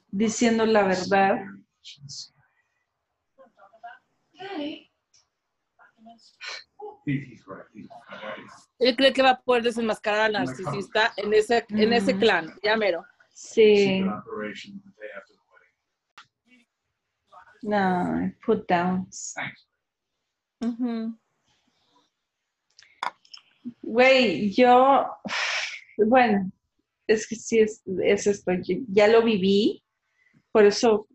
[0.09, 1.39] diciendo la verdad.
[8.79, 12.77] Él cree que va a poder desenmascarar al narcisista en ese, en ese clan, ya
[12.77, 13.05] mero.
[13.33, 14.03] Sí.
[17.63, 19.35] No, put downs.
[19.35, 19.67] Thanks.
[20.63, 21.19] Ujú.
[23.83, 25.07] Güey, yo,
[25.99, 26.51] bueno,
[27.07, 29.83] es que sí es, es esto, yo ya lo viví,
[30.53, 31.07] por eso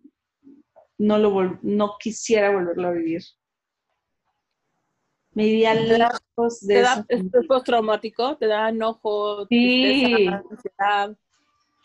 [0.98, 3.22] no lo vol- no quisiera volverlo a vivir.
[5.36, 7.06] Me da- lejos de Te da
[7.48, 9.82] postraumático, te da enojo, Sí.
[9.84, 11.18] tristeza, ansiedad.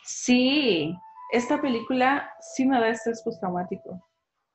[0.04, 0.94] Sí,
[1.32, 4.00] esta película sí me da estrés postraumático.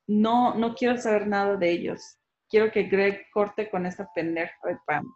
[0.08, 2.18] No, no quiero saber nada de ellos.
[2.50, 5.14] Quiero que Greg corte con esta pendeja de Pam.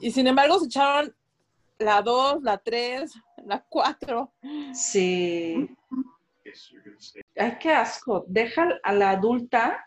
[0.00, 1.14] Y sin embargo se echaron
[1.78, 3.12] la 2, la 3,
[3.44, 4.32] la 4.
[4.72, 5.68] Sí.
[7.36, 8.24] Ay, qué asco.
[8.28, 9.84] Deja a la adulta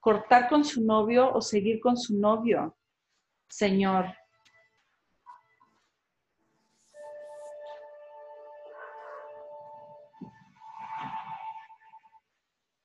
[0.00, 2.76] cortar con su novio o seguir con su novio.
[3.48, 4.06] Señor.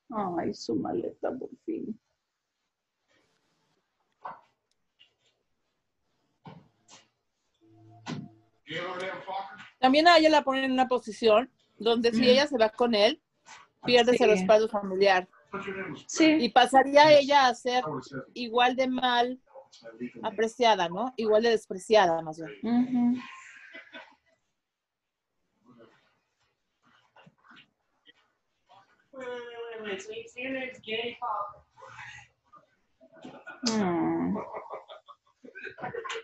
[0.09, 1.99] Ay, su maleta, por fin.
[9.79, 13.21] También a ella la ponen en una posición donde si ella se va con él,
[13.83, 14.25] pierde Sí.
[14.25, 15.27] respaldo familiar.
[15.53, 19.39] Was Y Sí, pasaría ella a ser have said, igual de mal
[20.23, 21.13] apreciada, ¿no?
[21.15, 22.51] Igual de despreciada, más bien.
[22.61, 23.21] Mm.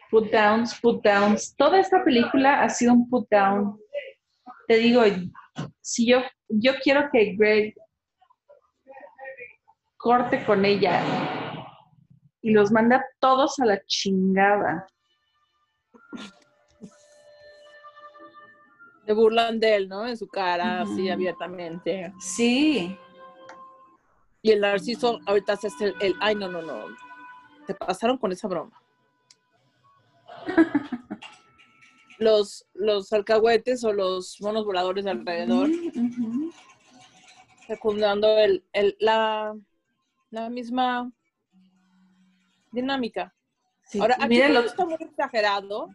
[0.09, 1.55] Put downs, put downs.
[1.55, 3.79] Toda esta película ha sido un put down.
[4.67, 5.03] Te digo,
[5.81, 7.75] si yo, yo quiero que Greg
[9.99, 11.03] corte con ella
[12.41, 14.87] y los manda todos a la chingada.
[19.05, 20.07] Se burlan de él, ¿no?
[20.07, 22.13] En su cara, así abiertamente.
[22.19, 22.97] Sí,
[24.41, 26.85] Y el narciso ahorita hace el, el, ay, no, no, no.
[27.67, 28.81] Te pasaron con esa broma.
[32.19, 36.51] los, los alcahuetes o los monos voladores de alrededor, Ujú.
[37.67, 39.55] secundando el, el, la,
[40.31, 41.11] la misma
[42.71, 43.33] dinámica.
[43.83, 45.89] Sí, Ahora, aquí mira lo- está muy exagerado,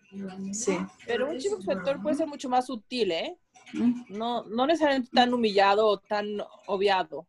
[0.53, 0.77] sí.
[1.07, 3.38] pero un chico exceptor puede ser mucho más sutil, ¿eh?
[3.73, 6.27] Mm, no, no necesariamente tan humillado o tan
[6.66, 7.27] obviado.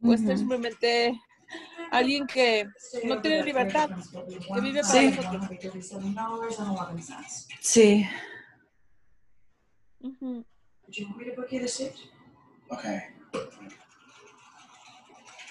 [0.00, 0.38] Puede ser ujú.
[0.38, 1.20] simplemente
[1.90, 2.68] alguien que
[3.04, 3.90] no tiene libertad,
[4.54, 5.10] que vive para Sí.
[5.16, 5.48] nosotros.
[7.60, 8.06] Sí.
[10.00, 10.44] Ujú.
[12.68, 13.00] Okay.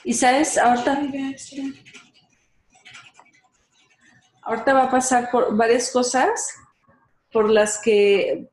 [0.07, 1.01] Y sabes, ahorita,
[4.43, 6.55] ahorita va a pasar por varias cosas
[7.31, 8.47] por las que,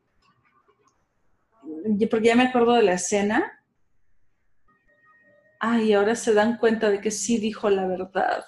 [2.10, 3.62] porque ya me acuerdo de la escena.
[5.60, 8.46] Ay, ahora se dan cuenta de que sí dijo la verdad.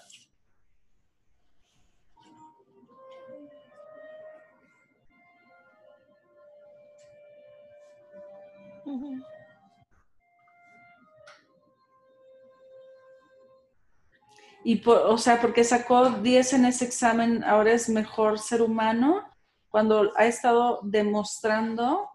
[14.65, 19.23] Y, por, o sea, porque sacó 10 en ese examen, ahora es mejor ser humano,
[19.69, 22.09] cuando ha estado demostrando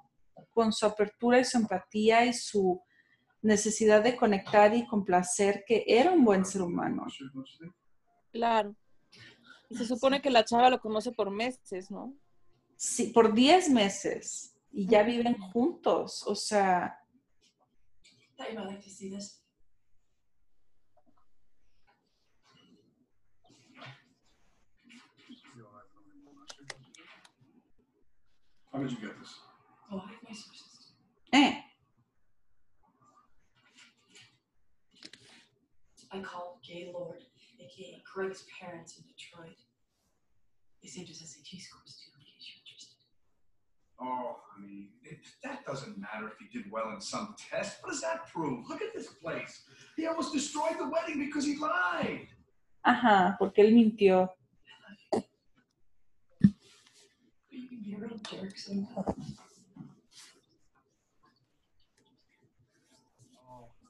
[0.51, 2.81] con su apertura y su empatía y su
[3.41, 7.05] necesidad de conectar y complacer que era un buen ser humano.
[8.31, 8.75] Claro.
[9.69, 12.13] Y se supone que la chava lo conoce por meses, ¿no?
[12.75, 16.97] Sí, por 10 meses y ya viven juntos, o sea,
[28.71, 29.33] How did you get this?
[29.91, 30.91] Oh, I have my sources.
[31.33, 31.53] eh,
[36.11, 37.23] I called Gaylord,
[37.59, 39.57] aka Craig's parents in Detroit.
[40.81, 42.97] They saved his SAT scores too, in case you're interested.
[44.01, 47.77] Oh, honey, it, that doesn't matter if he did well in some test.
[47.81, 48.67] What does that prove?
[48.69, 49.63] Look at this place.
[49.97, 52.27] He almost destroyed the wedding because he lied.
[52.85, 54.29] ajá, porque él mintió.
[57.89, 59.37] You a real jerk sometimes.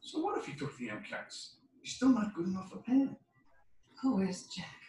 [0.01, 1.55] So what if he took the MCATs?
[1.81, 3.15] He's still not good enough for Penn.
[4.01, 4.79] Who is Jack?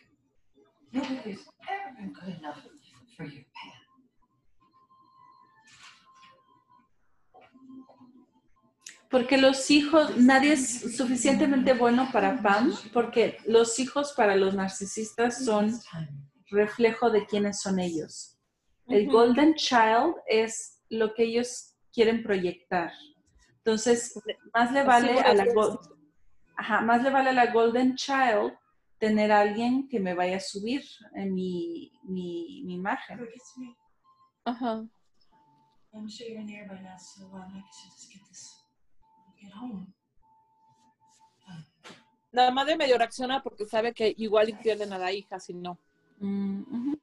[0.93, 2.61] Nobody has ever been good enough
[3.17, 3.73] for your Pan.
[9.11, 15.45] Porque los hijos, nadie es suficientemente bueno para Pam, porque los hijos para los narcisistas
[15.45, 15.73] son
[16.49, 18.40] reflejo de quiénes son ellos.
[18.91, 19.07] El.
[19.07, 22.93] Golden Child es lo que ellos quieren proyectar.
[23.59, 24.21] Entonces,
[24.55, 25.47] más le vale a la,
[26.57, 28.53] Ajá, más le vale a la Golden Child
[28.99, 30.83] tener a alguien que me vaya a subir
[31.15, 33.27] en mi, mi, mi imagen.
[34.45, 34.87] Ajá.
[35.93, 38.65] I'm sure you're in there by now, so um, I guess I'll just get this.
[39.41, 39.93] Get home.
[42.33, 45.79] La madre medio reacciona porque sabe que igual pierden a la hija si no.
[46.21, 46.95] Mm.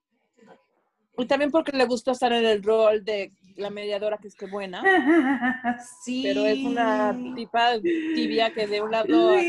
[1.18, 4.46] Y también porque le gusta estar en el rol de la mediadora que es que
[4.46, 4.84] buena,
[6.04, 6.22] sí.
[6.24, 7.80] pero es una tipa
[8.14, 9.42] tibia que de un lado a-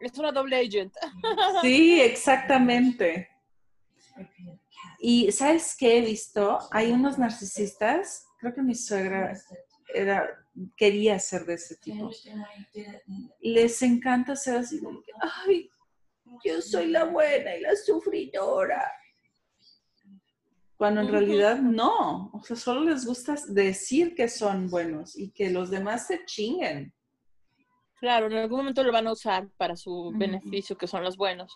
[0.00, 0.92] es una doble agent.
[1.62, 3.28] Sí, exactamente.
[4.98, 6.58] Y ¿sabes qué he visto?
[6.70, 9.32] Hay unos narcisistas, creo que mi suegra
[9.94, 10.28] era,
[10.76, 12.10] quería ser de ese tipo.
[13.40, 15.12] Les encanta ser así como que,
[15.46, 15.70] ay,
[16.44, 18.82] yo soy la buena y la sufridora.
[20.82, 22.28] Cuando en realidad no.
[22.32, 26.92] O sea, solo les gusta decir que son buenos y que los demás se chinguen.
[28.00, 31.54] Claro, en algún momento lo van a usar para su beneficio, que son los buenos.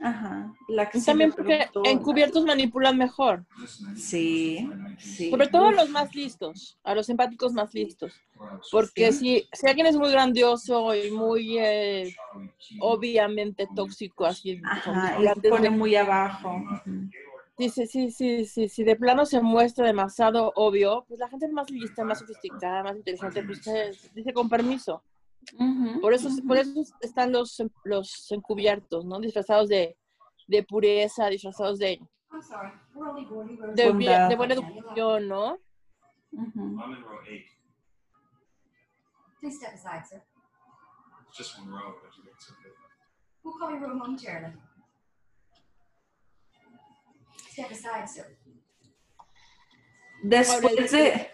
[0.00, 0.52] Ajá.
[0.66, 3.46] La que Y también porque encubiertos manipulan mejor.
[3.94, 5.30] Sí, sí.
[5.30, 8.12] Sobre todo a los más listos, a los empáticos más listos.
[8.72, 12.12] Porque si, si alguien es muy grandioso y muy eh,
[12.80, 16.60] obviamente tóxico, así Ajá, y pone de- muy abajo.
[16.84, 16.90] Sí,
[17.58, 21.70] sí, sí, sí, sí, si de plano se muestra demasiado obvio, pues la gente más
[21.70, 25.02] lista, más sofisticada, más inteligente, pues se- dice con permiso.
[25.58, 26.00] Ujú.
[26.00, 29.20] Por eso, por eso están los, los encubiertos, ¿no?
[29.20, 29.96] Disfrazados de,
[30.48, 32.00] de pureza, disfrazados de,
[32.32, 32.70] I'm sorry.
[32.94, 33.56] We're only Gordy.
[33.56, 35.58] We're de, de buena educación, ¿no?
[36.32, 36.60] Ujú.
[36.60, 37.46] I'm in row eight.
[39.40, 40.22] Please step aside, sir.
[41.36, 41.94] Just one row.
[43.44, 44.54] We'll call your room momentarily.
[50.22, 51.30] Después de...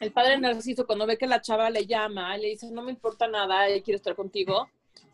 [0.00, 3.26] El padre Narciso, cuando ve que la chava le llama, le dice, no me importa
[3.26, 4.68] nada, eh, quiero estar contigo.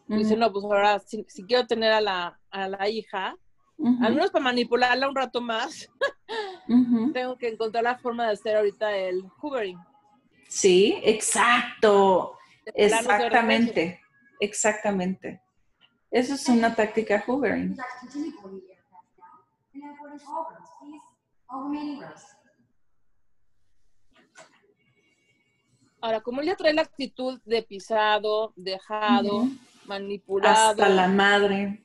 [0.09, 3.37] Dice, no, pues ahora, si, si quiero tener a la, a la hija,
[4.01, 5.89] al menos para manipularla un rato más,
[7.13, 9.79] tengo que encontrar la forma de hacer ahorita el hoovering.
[10.49, 12.37] Sí, exacto.
[12.75, 14.01] Exactamente.
[14.39, 15.41] Exactamente.
[16.11, 17.77] Eso es una táctica hoovering.
[20.13, 20.25] Please.
[21.49, 22.23] Rows.
[26.03, 29.49] Ahora, como él ya trae la actitud de pisado, dejado,
[29.87, 31.83] manipulado, Hasta la madre.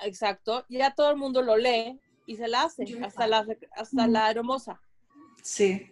[0.00, 3.46] exacto, ya todo el mundo lo lee y se la hace, hasta la,
[3.76, 4.80] hasta la hermosa.
[5.42, 5.90] Sí.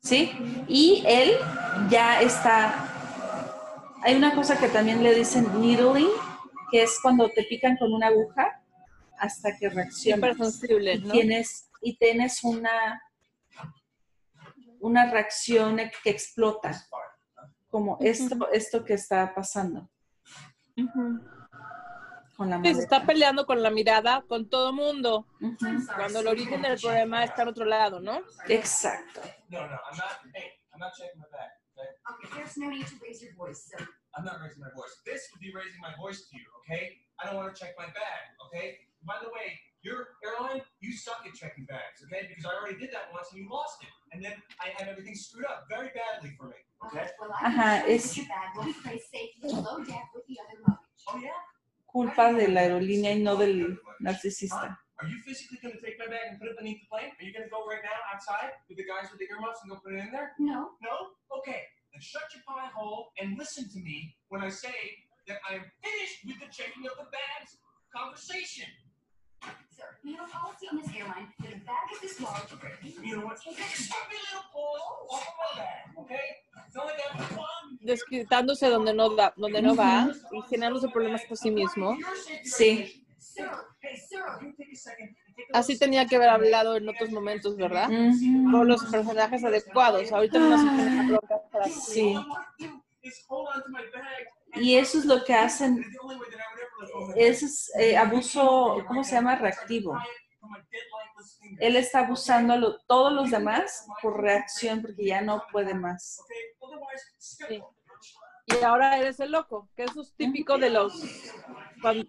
[0.00, 0.32] Sí.
[0.66, 1.36] Y él
[1.88, 2.88] ya está.
[4.02, 6.08] Hay una cosa que también le dicen needling,
[6.72, 8.59] que es cuando te pican con una aguja
[9.20, 10.30] hasta que reaccionas.
[10.30, 11.12] Hipersensible, y ¿no?
[11.12, 13.02] tienes y tienes una
[14.80, 16.72] una reacción que explota
[17.68, 19.90] como esto esto que está pasando
[22.36, 25.26] con la Sí, se está peleando con la mirada con todo mundo,
[25.96, 28.22] cuando el origen del problema está en otro lado, ¿no?
[28.48, 30.20] exacto No, no, I'm not.
[30.34, 31.50] Hey, I'm not checking my bag.
[31.76, 31.90] Okay?
[32.10, 33.84] Okay, there's no need to raise your voice, sir.
[34.16, 34.94] I'm not raising my voice.
[35.04, 36.46] This would be raising my voice to you.
[36.60, 36.98] Okay?
[37.18, 38.20] I don't want to check my bag.
[38.46, 38.78] Okay?
[39.06, 42.04] By the way, your airline, you suck at checking bags.
[42.04, 42.28] Okay?
[42.28, 45.14] Because I already did that once and you lost it, and then I had everything
[45.14, 46.60] screwed up very badly for me.
[46.86, 47.08] Okay?
[47.08, 47.28] Uh-huh.
[47.28, 50.36] Well, I Ajá, can assure es- your bag will be safely below deck with the
[50.44, 51.04] other luggage.
[51.08, 51.40] Oh yeah.
[51.90, 56.06] culpa de la aerolínea y no del narcisista Are you physically going to take my
[56.06, 57.10] bag and put it beneath the plane?
[57.18, 59.70] Are you going to go right now outside with the guys with the earmuffs and
[59.72, 60.32] go put it in there?
[60.38, 61.16] No, No?
[61.40, 61.64] Okay.
[61.90, 64.76] Then shut your pie hole and listen to me when I say
[65.26, 67.56] that I am finished with the checking of the bags
[67.96, 68.68] conversation.
[70.32, 72.50] policy on this airline that a bag is this large.
[73.02, 73.38] You know what?
[77.80, 81.96] Desquitándose donde no va, donde no va y generándose problemas por sí mismo.
[82.44, 83.04] Sí.
[85.52, 87.88] Así tenía que haber hablado en otros momentos, ¿verdad?
[87.88, 88.52] Mm.
[88.52, 90.12] Con los personajes adecuados.
[90.12, 92.14] Ahorita no ah, Sí.
[94.54, 95.84] Y eso es lo que hacen.
[97.16, 99.36] Eso es eh, abuso, ¿cómo se llama?
[99.36, 99.98] Reactivo
[101.58, 106.20] él está abusando a lo- todos los demás por reacción porque ya no puede más
[107.18, 107.60] Sí.
[108.46, 111.00] Y ahora eres el loco, que eso es típico de los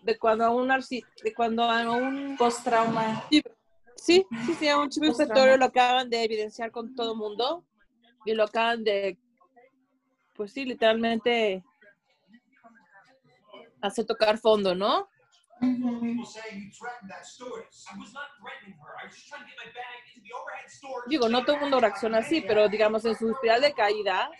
[0.04, 3.24] de cuando a un de cuando a un post trauma
[3.96, 7.64] sí, sí, sí, a un chivo expiatorio lo acaban de evidenciar con todo mundo
[8.26, 9.18] y lo acaban de
[10.36, 11.64] pues sí, literalmente
[13.82, 15.08] hacer tocar fondo, ¿no?
[21.08, 24.32] Digo, no todo mundo reacciona así, pero digamos en su espiral de caída.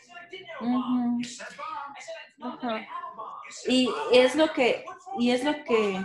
[3.68, 4.86] Y es lo que
[5.20, 6.04] y es lo que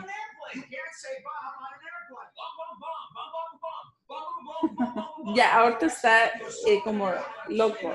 [5.34, 6.26] ya ahorita está
[6.66, 7.10] eh, como
[7.48, 7.94] loco.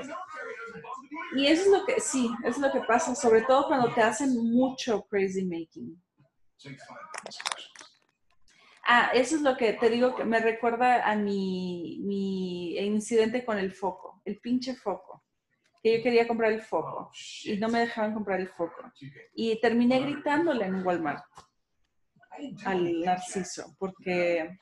[1.34, 4.52] Y eso es lo que sí, es lo que pasa, sobre todo cuando te hacen
[4.52, 6.00] mucho crazy making.
[8.84, 13.58] Ah, eso es lo que te digo que me recuerda a mi, mi incidente con
[13.58, 15.24] el foco, el pinche foco.
[15.82, 17.12] Que yo quería comprar el foco Oh,
[17.44, 18.92] y no me dejaban comprar el foco.
[19.34, 21.24] Y terminé gritándole en Walmart
[22.64, 24.58] al narciso porque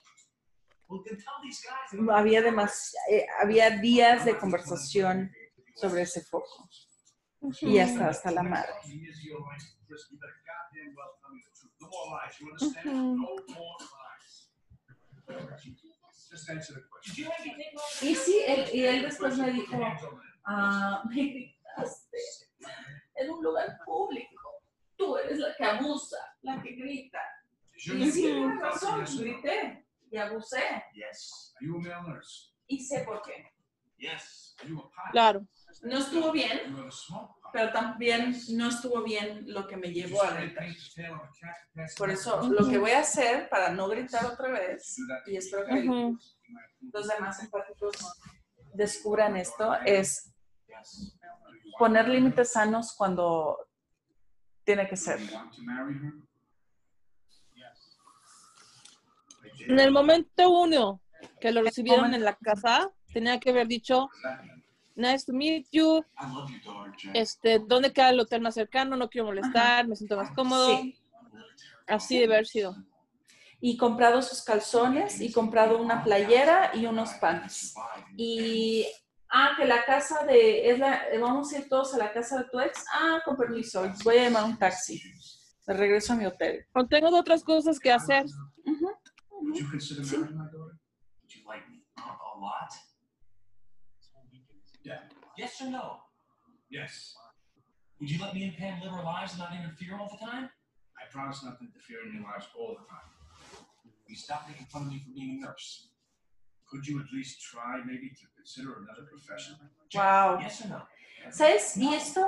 [2.11, 5.31] había, eh, había días de conversación
[5.77, 6.69] sobre ese foco.
[7.63, 8.73] Y ya está hasta la madre.
[11.81, 13.17] No more lies, you understand?
[13.17, 14.51] No more lies.
[16.31, 17.27] Just answer the question.
[18.03, 19.77] Y sí, él, y él después me dijo,
[20.47, 22.19] ah, me gritaste
[23.17, 24.63] en un lugar público.
[24.97, 27.21] Tú eres la que abusa, la que grita.
[27.75, 30.85] Y sí, tienes razón, grité y abusé.
[30.95, 31.55] Yes.
[31.57, 32.53] Are you a male nurse?
[32.69, 33.53] Y sé por qué.
[35.13, 35.47] Claro.
[35.83, 36.77] No estuvo bien,
[37.53, 40.67] pero también no estuvo bien lo que me llevó a gritar.
[41.97, 44.97] Por eso, lo que voy a hacer para no gritar otra vez,
[45.27, 46.19] y espero que uh -huh.
[46.93, 47.97] los demás empáticos
[48.75, 50.35] descubran esto, es
[51.79, 53.57] poner límites sanos cuando
[54.65, 55.19] tiene que ser.
[59.61, 61.03] En el momento uno
[61.41, 64.09] que lo recibieron en la casa, tenía que haber dicho,
[64.95, 67.17] nice to meet you, I love you, daughter, Jen.
[67.17, 68.97] este, ¿dónde queda el hotel más cercano?
[68.97, 70.67] No quiero molestar, me siento más cómodo.
[70.79, 70.97] Sí.
[71.87, 72.77] Así debe haber sido.
[73.61, 77.75] Y comprado sus calzones y comprado una playera y unos pants.
[78.17, 78.87] Y,
[79.29, 82.45] ah, que la casa de, es la, vamos a ir todos a la casa de
[82.45, 82.85] tu ex.
[82.93, 85.03] Ah, con permiso, voy a llamar un taxi.
[85.67, 86.65] De regreso a mi hotel.
[86.73, 88.25] O tengo otras cosas que hacer.
[88.65, 88.89] Ujú.
[89.43, 90.79] Would you consider marrying my daughter?
[91.23, 92.71] Would you like me a, a lot?
[94.83, 95.01] Yeah.
[95.41, 95.87] Yes or no?
[96.71, 97.15] Yes.
[97.99, 100.51] Would you let me and Pam live our lives and not interfere all the time?
[101.01, 103.09] I promise not to interfere in your lives all the time.
[104.07, 105.89] You stop making fun of me for being a nurse.
[106.71, 109.57] Could you at least try maybe to consider another profession?
[109.95, 110.39] Wow.
[110.43, 110.83] Yes or no?
[111.31, 111.77] ¿Sabes?
[111.79, 112.21] Y esto,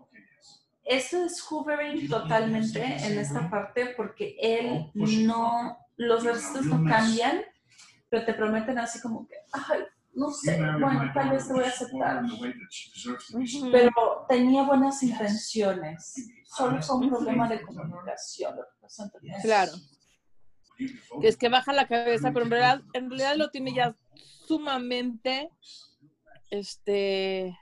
[0.00, 0.60] Okay, yes.
[0.86, 7.42] esto es hoovering totalmente en esta parte porque él no, los narcisistas no cambian,
[8.08, 9.80] pero te prometen así como que, ay,
[10.14, 12.22] no sé, bueno, tal vez te voy a aceptar.
[13.72, 16.30] Pero tenía buenas intenciones.
[16.44, 18.54] Solo fue un problema de comunicación.
[19.42, 19.72] Claro.
[21.20, 23.94] Que es que baja la cabeza, pero en realidad, en realidad lo tiene ya
[24.46, 25.50] sumamente,
[26.50, 27.56] este,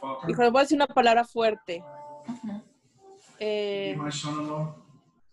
[0.00, 1.82] Falker, híjole, voy a decir una palabra fuerte,
[3.38, 3.96] eh,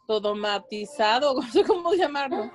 [0.08, 2.52] sodomatizado, no sé cómo llamarlo.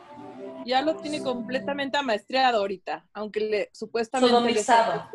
[0.66, 5.10] Ya lo tiene completamente amaestriado ahorita, aunque le supuestamente le está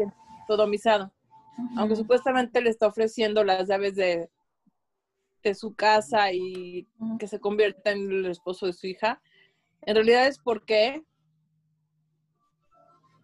[0.47, 1.11] Sodomizado.
[1.77, 4.29] aunque supuestamente le está ofreciendo las llaves de,
[5.43, 6.87] de su casa y
[7.19, 9.21] que se convierta en el esposo de su hija.
[9.81, 11.03] En realidad es porque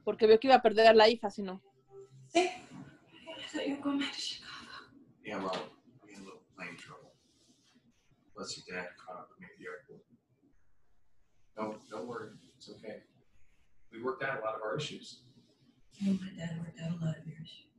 [0.03, 1.61] porque vio que iba a perder a la hija, si no.
[2.27, 2.49] Sí.
[5.23, 5.51] Yeah, well,
[6.03, 7.13] we had a little plane trouble.
[8.33, 10.01] Plus, your dad caught up with me at the airport.
[11.61, 13.03] No, don't worry, it's okay.
[13.91, 15.23] We worked out a lot of our issues.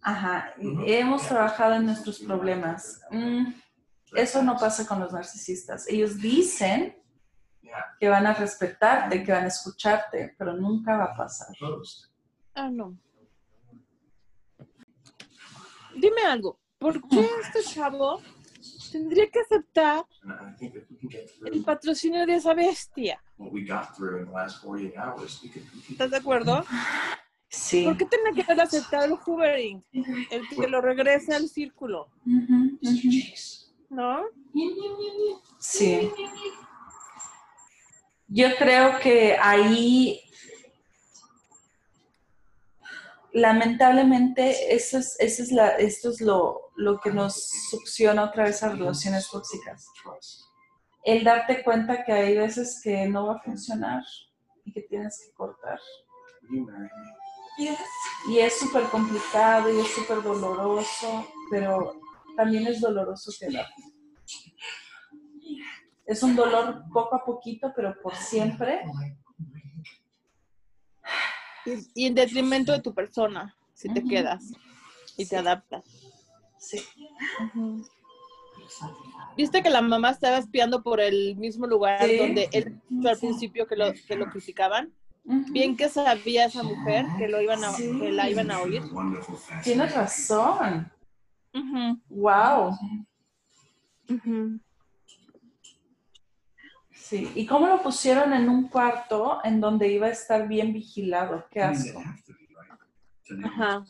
[0.02, 0.54] Ajá.
[0.86, 3.00] Hemos trabajado en nuestros problemas.
[3.10, 3.52] Mm,
[4.14, 5.88] Eso no pasa con los narcisistas.
[5.88, 6.96] Ellos dicen
[7.62, 11.48] Yeah, que van a respetarte, que van a escucharte, pero nunca va a pasar.
[12.54, 12.98] Ah, no.
[15.94, 18.20] Dime algo, ¿por qué este chavo
[18.93, 20.05] tendría que aceptar
[21.53, 23.20] el patrocinio de esa bestia?
[23.43, 25.40] what we got through in the last 48 hours.
[25.43, 26.64] We could, we could ¿Estás de acuerdo?
[27.49, 27.84] Sí.
[27.84, 29.82] ¿Por qué tiene que aceptar el hoovering?
[30.30, 32.09] El que lo regrese al círculo.
[33.90, 34.24] ¿no?
[35.59, 36.11] Sí.
[38.28, 40.22] Yo creo que ahí,
[43.34, 48.62] lamentablemente, eso es, eso es la, esto es lo, lo que nos succiona otra vez
[48.62, 49.86] a relaciones tóxicas.
[51.04, 54.02] El darte cuenta que hay veces que no va a funcionar
[54.64, 55.80] y que tienes que cortar.
[58.28, 62.00] Y es súper complicado y es súper doloroso, pero
[62.36, 63.66] también es doloroso quedar.
[66.06, 68.82] Es un dolor poco a poquito, pero por siempre.
[71.64, 74.52] Y, y en detrimento de tu persona, si te quedas
[75.16, 76.11] y te adaptas.
[76.62, 76.80] Sí.
[79.36, 82.16] ¿Viste que la mamá estaba espiando por el mismo lugar Sí.
[82.18, 84.92] donde él dijo al principio que lo, que lo criticaban?
[85.24, 87.98] Bien que sabía esa mujer que lo iban a, Sí.
[88.00, 88.82] que la iban a oír.
[89.64, 90.90] Tienes razón.
[91.54, 92.72] Ujú, Wow.
[96.94, 97.30] Sí.
[97.34, 101.44] ¿Y cómo lo pusieron en un cuarto en donde iba a estar bien vigilado?
[101.50, 102.02] Qué asco.
[103.44, 103.84] Ajá.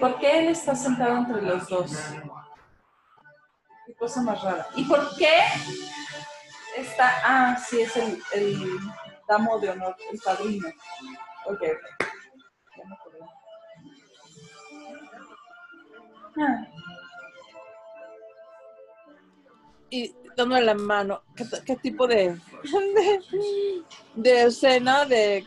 [0.00, 1.92] ¿Por qué él está sentado entre los dos?
[3.86, 4.66] Qué cosa más rara.
[4.74, 5.38] ¿Y por qué
[6.76, 7.12] está?
[7.24, 8.78] Ah, sí, es el, el
[9.28, 10.68] damo de honor, el padrino.
[11.46, 12.10] Ok, ok.
[12.76, 13.18] Ya me acordé.
[16.38, 16.66] Ah,
[19.88, 21.22] Y dándole la mano.
[21.34, 23.20] ¿Qué, qué tipo de, de,
[24.14, 25.44] de escena de,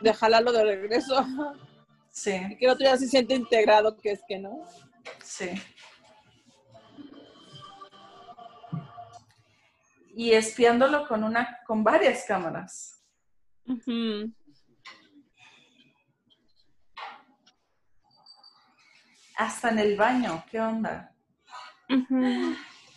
[0.00, 1.26] de jalarlo de regreso?
[2.10, 4.60] sí, Y que el otro ya se siente integrado, que es que no.
[5.22, 5.50] sí.
[10.14, 13.02] Y espiándolo con una, con varias cámaras.
[19.36, 20.42] Hasta en el baño.
[20.50, 21.12] ¿Qué onda?
[21.90, 22.56] Ujú.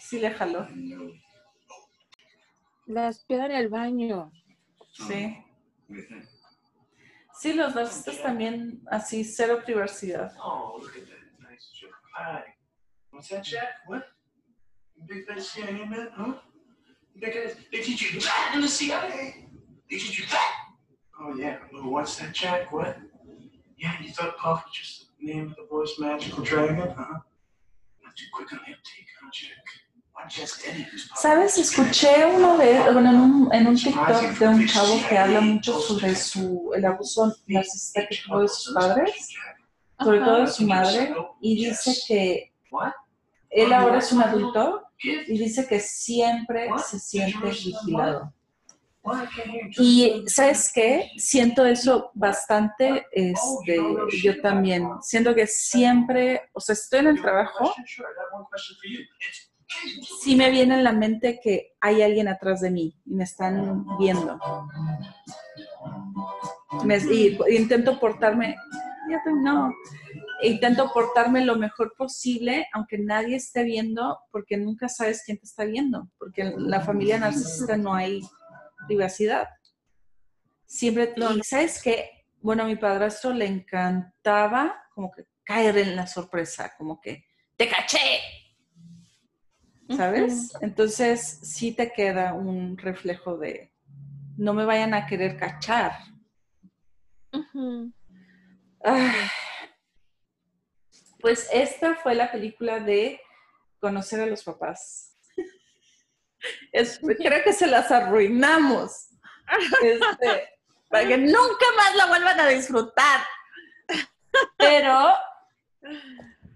[0.10, 0.68] Sí le jaló.
[2.88, 4.32] La espera en el baño.
[4.92, 5.38] Sí.
[7.40, 10.34] Sí, los narcisistas también así, cero privacidad.
[10.44, 11.94] Oh, look at that nice joke.
[12.16, 12.44] Hi.
[13.12, 13.86] What's that, Jack?
[13.86, 14.04] What?
[15.08, 16.34] Big CIA man, huh?
[17.22, 19.48] They teach you that in the CIA?
[19.92, 20.56] They teach you that?
[21.22, 21.60] Oh, yeah.
[21.72, 22.72] Well, what's that, Jack?
[22.72, 22.98] What?
[23.78, 27.20] Yeah, you thought Puff was just the name of the voice magical dragon, huh?
[28.04, 29.89] Not too quick on the uptake, huh, Jack?
[31.16, 31.58] ¿Sabes?
[31.58, 36.72] Escuché una vez, bueno, en un, TikTok de un chavo que habla mucho sobre su,
[36.76, 39.30] el abuso narcisista que de sus padres,
[40.00, 42.54] sobre todo de su madre, y dice que
[43.50, 48.34] él ahora es un adulto y dice que siempre se siente vigilado.
[49.78, 53.80] Y sabes qué, siento eso bastante, este,
[54.22, 57.74] yo también, siento que siempre, o sea, estoy en el trabajo,
[60.22, 63.86] sí me viene en la mente que hay alguien atrás de mí y me están
[63.98, 64.40] viendo.
[66.84, 68.56] Me- y, intento portarme,
[69.10, 69.74] ya no,
[70.44, 75.66] intento portarme lo mejor posible, aunque nadie esté viendo, porque nunca sabes quién te está
[75.66, 78.22] viendo, porque en la familia narcisista no hay
[78.88, 79.48] privacidad.
[80.66, 82.10] Siempre, y sabes qué,
[82.42, 87.26] bueno, a mi padrastro le encantaba como que caer en la sorpresa, como que,
[87.58, 88.00] te caché,
[89.96, 90.52] ¿sabes?
[90.62, 93.72] Entonces sí te queda un reflejo de,
[94.38, 95.94] no me vayan a querer cachar.
[98.84, 99.12] Ay.
[101.20, 103.20] Pues esta fue la película de
[103.80, 105.18] conocer a los papás.
[106.72, 109.08] Es- creo que se las arruinamos.
[109.84, 110.50] Este,
[110.90, 113.22] para que nunca más la vuelvan a disfrutar.
[114.58, 115.14] Pero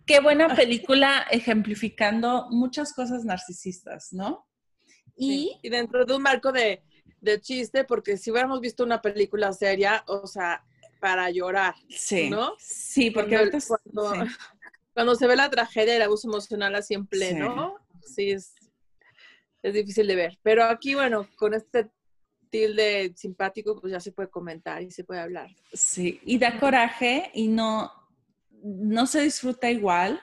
[0.05, 4.47] qué buena película ejemplificando muchas cosas narcisistas, ¿no?
[5.17, 6.81] Sí, Y dentro de un marco de,
[7.21, 10.63] de chiste, porque si hubiéramos visto una película seria, o sea,
[10.99, 12.53] para llorar, sí, ¿no?
[12.59, 14.31] sí, porque Cuando- ahorita cuando- sí.
[14.93, 18.53] cuando se ve la tragedia y el abuso emocional así en pleno, sí, es,
[19.61, 20.39] es difícil de ver.
[20.43, 21.89] Pero aquí, bueno, con este
[22.49, 25.49] tilde simpático, pues ya se puede comentar y se puede hablar.
[25.73, 27.91] Sí, y da coraje y no,
[28.63, 30.21] no se disfruta igual,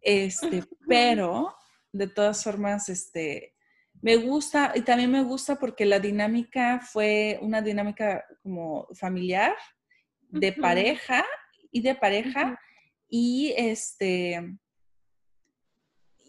[0.00, 1.54] este, pero
[1.92, 3.54] de todas formas, este,
[4.00, 9.54] me gusta, y también me gusta porque la dinámica fue una dinámica como familiar,
[10.28, 11.24] de pareja
[11.70, 12.58] y de pareja,
[13.08, 14.58] y este,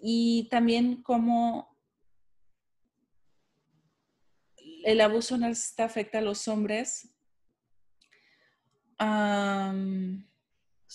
[0.02, 1.74] y también como
[4.84, 7.16] el abuso narcisista afecta a los hombres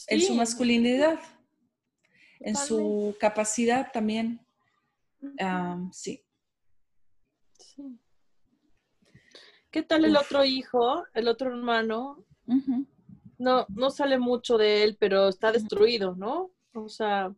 [0.06, 1.18] en su masculinidad,
[2.40, 4.40] en su capacidad también.
[5.38, 6.22] am, sí.
[7.58, 7.98] sí.
[9.70, 12.24] ¿Qué tal el otro hijo, el otro hermano?
[13.38, 16.50] No, no sale mucho de él, pero está destruido, ¿no?
[16.72, 17.34] O sea,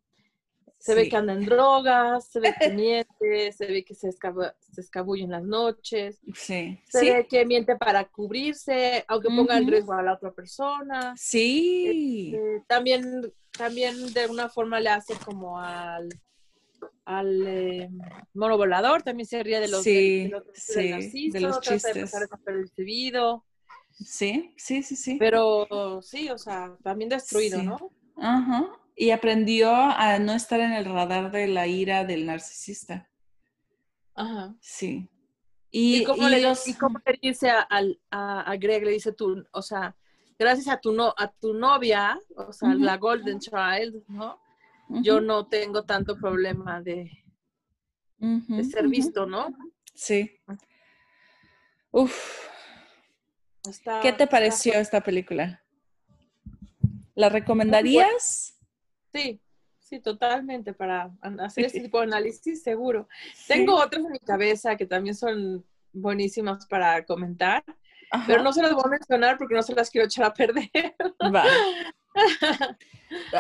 [0.81, 4.55] se ve que anda en drogas, se ve que miente, se ve que se, escaba-
[4.72, 6.81] se escabulle en las noches, Sí.
[6.89, 7.11] se Sí.
[7.11, 9.70] ve que miente para cubrirse, aunque ponga en Ujú.
[9.72, 11.14] riesgo a la otra persona.
[11.16, 12.33] Sí.
[12.35, 16.09] Eh, también, también de alguna forma le hace como al,
[17.05, 17.91] al eh,
[18.33, 21.74] mono volador, también se ríe de los, Sí, de, los, del sí, de los trata
[21.74, 22.11] de pasar chistes.
[22.20, 23.45] desapercibido,
[23.93, 25.16] Sí, sí, sí, sí.
[25.18, 27.66] pero sí, o sea, también destruido, Sí.
[27.66, 27.76] ¿no?
[28.16, 28.66] Ajá.
[29.01, 33.09] Y aprendió a no estar en el radar de la ira del narcisista.
[34.14, 34.55] Ajá.
[34.61, 35.09] Sí.
[35.70, 38.84] Y, ¿Y, cómo, y le, los- y cómo le dice a, al- a, a Greg,
[38.84, 39.96] le dice tú, o sea,
[40.38, 44.38] gracias a tu, no, a tu novia, o sea, la Golden Child, ¿no?
[45.03, 47.11] Yo no tengo tanto problema de,
[48.18, 49.48] de ser visto, ¿no?
[49.94, 50.30] Sí.
[51.90, 52.48] Uf.
[53.66, 55.62] Está- ¿Qué te pareció esta película?
[57.14, 58.59] ¿La recomendarías?
[59.12, 59.40] Sí,
[59.78, 63.08] sí, totalmente, para hacer este tipo de análisis, seguro.
[63.48, 67.64] Tengo otras en mi cabeza que también son buenísimas para comentar,
[68.12, 68.24] Ajá.
[68.26, 70.70] pero no se las voy a mencionar porque no se las quiero echar a perder.
[71.34, 71.44] Va.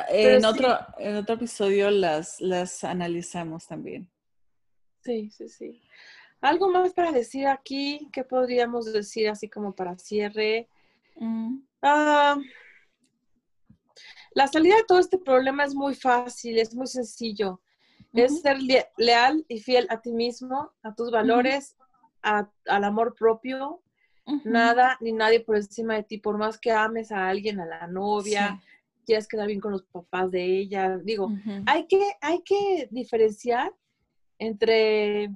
[0.08, 0.46] En sí.
[0.46, 4.08] otro, en otro episodio las, las analizamos también.
[5.02, 5.82] Sí, sí, sí.
[6.40, 8.08] ¿Algo más para decir aquí?
[8.12, 10.68] ¿Qué podríamos decir así como para cierre?
[11.16, 12.36] Mm, Ah,
[14.32, 17.60] la salida de todo este problema es muy fácil, es muy sencillo.
[18.12, 21.76] Es ser le- leal y fiel a ti mismo, a tus valores,
[22.22, 23.82] a- al amor propio.
[24.44, 27.86] Nada ni nadie por encima de ti, por más que ames a alguien, a la
[27.86, 28.60] novia,
[29.04, 30.96] quieras quedar bien con los papás de ella.
[30.98, 33.72] Digo, Sí, hay que, hay que diferenciar
[34.38, 35.30] entre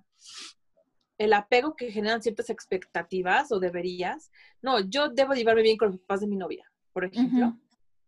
[1.18, 4.30] el apego que generan ciertas expectativas o deberías.
[4.62, 7.57] No, yo debo llevarme bien con los papás de mi novia, por ejemplo.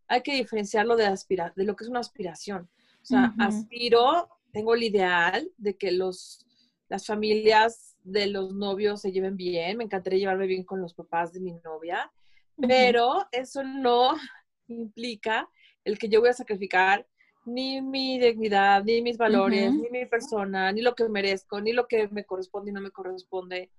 [0.07, 2.69] Hay que diferenciarlo de, aspira de lo que es una aspiración.
[3.01, 3.43] O sea, Ujú.
[3.43, 6.45] aspiro, tengo el ideal de que los,
[6.89, 9.77] las familias de los novios se lleven bien.
[9.77, 12.11] Me encantaría llevarme bien con los papás de mi novia,
[12.57, 12.67] Ujú.
[12.67, 14.15] pero eso no
[14.67, 15.49] implica
[15.83, 17.07] el que yo voy a sacrificar
[17.45, 19.83] ni mi dignidad, ni mis valores, Ujú.
[19.83, 22.91] ni mi persona, ni lo que merezco, ni lo que me corresponde y no me
[22.91, 23.71] corresponde,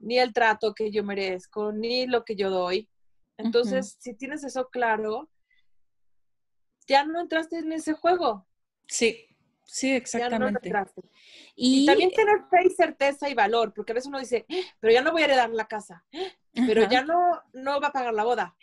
[0.00, 2.88] ni el trato que yo merezco, ni lo que yo doy.
[3.38, 5.28] Entonces, si tienes eso claro,
[6.86, 8.46] ya no entraste en ese juego.
[8.88, 9.26] Sí,
[9.64, 10.70] sí, Ya no exactamente.
[11.56, 14.64] y, Y también tener fe y certeza y valor, porque a veces uno dice, "Eh,
[14.80, 16.04] pero ya no voy a heredar la casa,
[16.64, 16.90] pero Ajá.
[16.90, 18.56] ya no, no va a pagar la boda,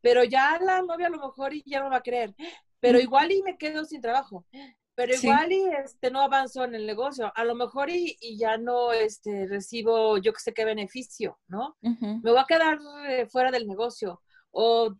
[0.00, 2.34] pero ya la novia a lo mejor y ya no va a querer,
[2.80, 4.46] pero igual y me quedo sin trabajo,
[4.94, 5.28] pero Sí.
[5.28, 8.92] igual y este, no avanzo en el negocio, a lo mejor y, y ya no
[8.92, 11.76] este, recibo yo que sé qué beneficio, ¿no?
[12.22, 14.94] Me voy a quedar eh, fuera del negocio o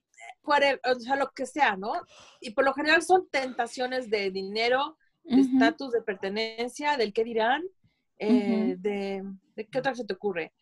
[0.45, 1.93] fuera, o sea, lo que sea, ¿no?
[2.41, 7.63] Y por lo general son tentaciones de dinero, de estatus, de pertenencia, del qué dirán,
[8.19, 8.83] eh, Ujú.
[8.83, 9.23] de,
[9.57, 10.53] de qué otra se te ocurre.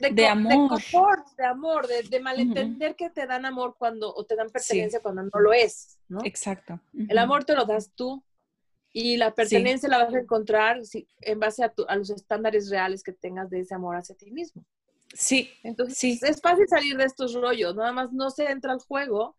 [0.00, 0.68] De, De amor.
[0.70, 5.00] confort, de amor, de, de malentender que te dan amor cuando, o te dan pertenencia
[5.00, 6.20] cuando no lo es, ¿no?
[6.24, 6.80] Exacto.
[6.94, 8.22] El amor te lo das tú
[8.92, 12.70] y la pertenencia la vas a encontrar si- en base a, tu- a los estándares
[12.70, 14.64] reales que tengas de ese amor hacia ti mismo.
[15.14, 16.18] Sí, Entonces, Sí.
[16.22, 19.34] es fácil salir de estos rollos, nada más no se entra al juego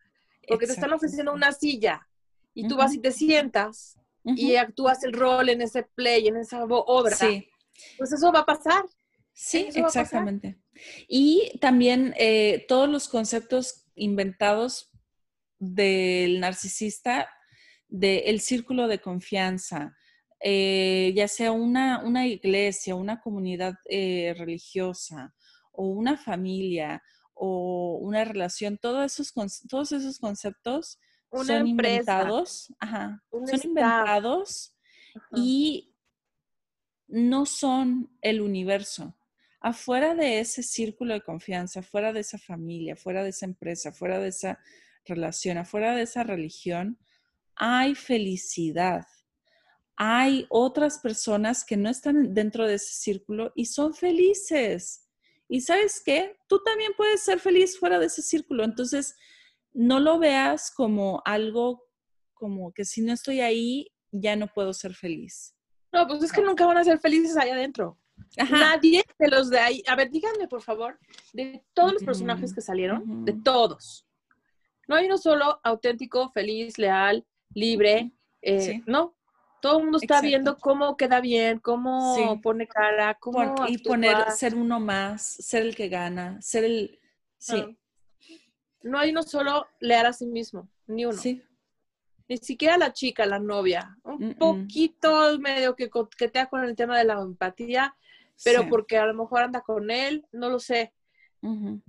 [0.46, 2.06] porque te están ofreciendo una silla
[2.54, 6.64] y tú vas y te sientas y actúas el rol en ese play, en esa
[6.64, 7.48] obra, Sí,
[7.96, 8.84] pues eso va a pasar.
[9.32, 9.86] sí, pasar.
[9.86, 10.58] exactamente.
[11.06, 14.90] Y también eh, todos los conceptos inventados
[15.58, 17.28] del narcisista,
[17.88, 19.96] del círculo de confianza,
[20.40, 25.34] eh, ya sea una, una iglesia, una comunidad eh, religiosa
[25.78, 27.00] o una familia
[27.34, 29.32] o una relación, todos esos,
[29.68, 30.98] todos esos conceptos
[31.30, 33.64] Una son empresa, inventados, ajá, son staff.
[33.64, 34.74] inventados
[35.14, 35.28] Ajá.
[35.36, 35.94] y
[37.06, 39.16] no son el universo.
[39.60, 44.18] Afuera de ese círculo de confianza, fuera de esa familia, fuera de esa empresa, fuera
[44.18, 44.58] de esa
[45.04, 46.98] relación, afuera de esa religión,
[47.54, 49.06] hay felicidad.
[49.96, 55.07] Hay otras personas que no están dentro de ese círculo y son felices.
[55.48, 56.36] Y sabes qué?
[56.46, 58.64] Tú también puedes ser feliz fuera de ese círculo.
[58.64, 59.16] Entonces,
[59.72, 61.84] no lo veas como algo
[62.34, 65.56] como que si no estoy ahí, ya no puedo ser feliz.
[65.92, 67.98] No, pues es que nunca van a ser felices allá adentro.
[68.36, 68.58] Ajá.
[68.58, 69.82] Nadie de los de ahí.
[69.88, 70.98] A ver, díganme, por favor,
[71.32, 74.06] de todos los personajes que salieron, de todos.
[74.86, 78.12] No hay uno solo auténtico, feliz, leal, libre.
[78.42, 78.82] eh, Sí.
[78.86, 79.16] No.
[79.60, 80.26] Todo el mundo está Exacto.
[80.28, 82.40] viendo cómo queda bien, cómo Sí.
[82.42, 83.66] pone cara, cómo.
[83.68, 86.98] Y poner, ser uno más, ser el que gana, ser el...
[87.38, 87.68] Sí, Ah.
[88.82, 91.16] No hay uno solo leal a sí mismo, ni uno.
[91.16, 91.42] sí,
[92.28, 93.96] Ni siquiera la chica, la novia.
[94.04, 97.96] Un poquito medio que coquetea con el tema de la empatía,
[98.44, 98.66] pero sí.
[98.68, 100.92] porque a lo mejor anda con él, no lo sé.
[101.42, 101.80] O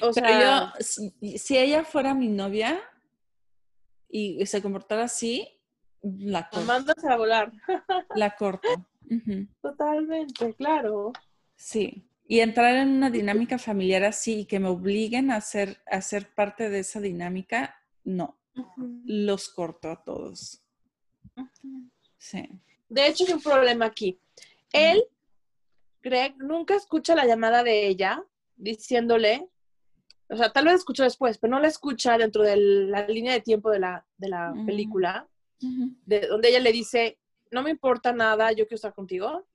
[0.00, 2.80] Pero sea, yo, si, si ella fuera mi novia
[4.08, 5.53] y se comportara así,
[6.04, 6.66] la lo corto.
[6.66, 7.52] mandas a volar.
[8.14, 8.68] La corto.
[9.62, 11.12] Totalmente, claro.
[11.56, 12.08] Sí.
[12.26, 16.34] Y entrar en una dinámica familiar así y que me obliguen a ser, a ser
[16.34, 18.38] parte de esa dinámica, no.
[19.04, 20.62] Los corto a todos.
[22.18, 22.48] Sí.
[22.88, 24.18] De hecho, hay un problema aquí.
[24.72, 25.04] Él,
[26.02, 28.22] Greg, nunca escucha la llamada de ella
[28.56, 29.48] diciéndole,
[30.28, 33.40] o sea, tal vez escuchó después, pero no la escucha dentro de la línea de
[33.40, 34.66] tiempo de la, de la Mm.
[35.60, 37.18] De, donde ella le dice,
[37.50, 39.46] no me importa nada, yo quiero estar contigo.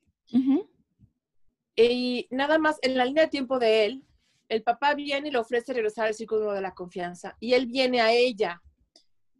[1.75, 4.03] Y nada más, en la línea de tiempo de él,
[4.49, 7.37] el papá viene y le ofrece regresar al círculo de la confianza.
[7.39, 8.61] Y él viene a ella.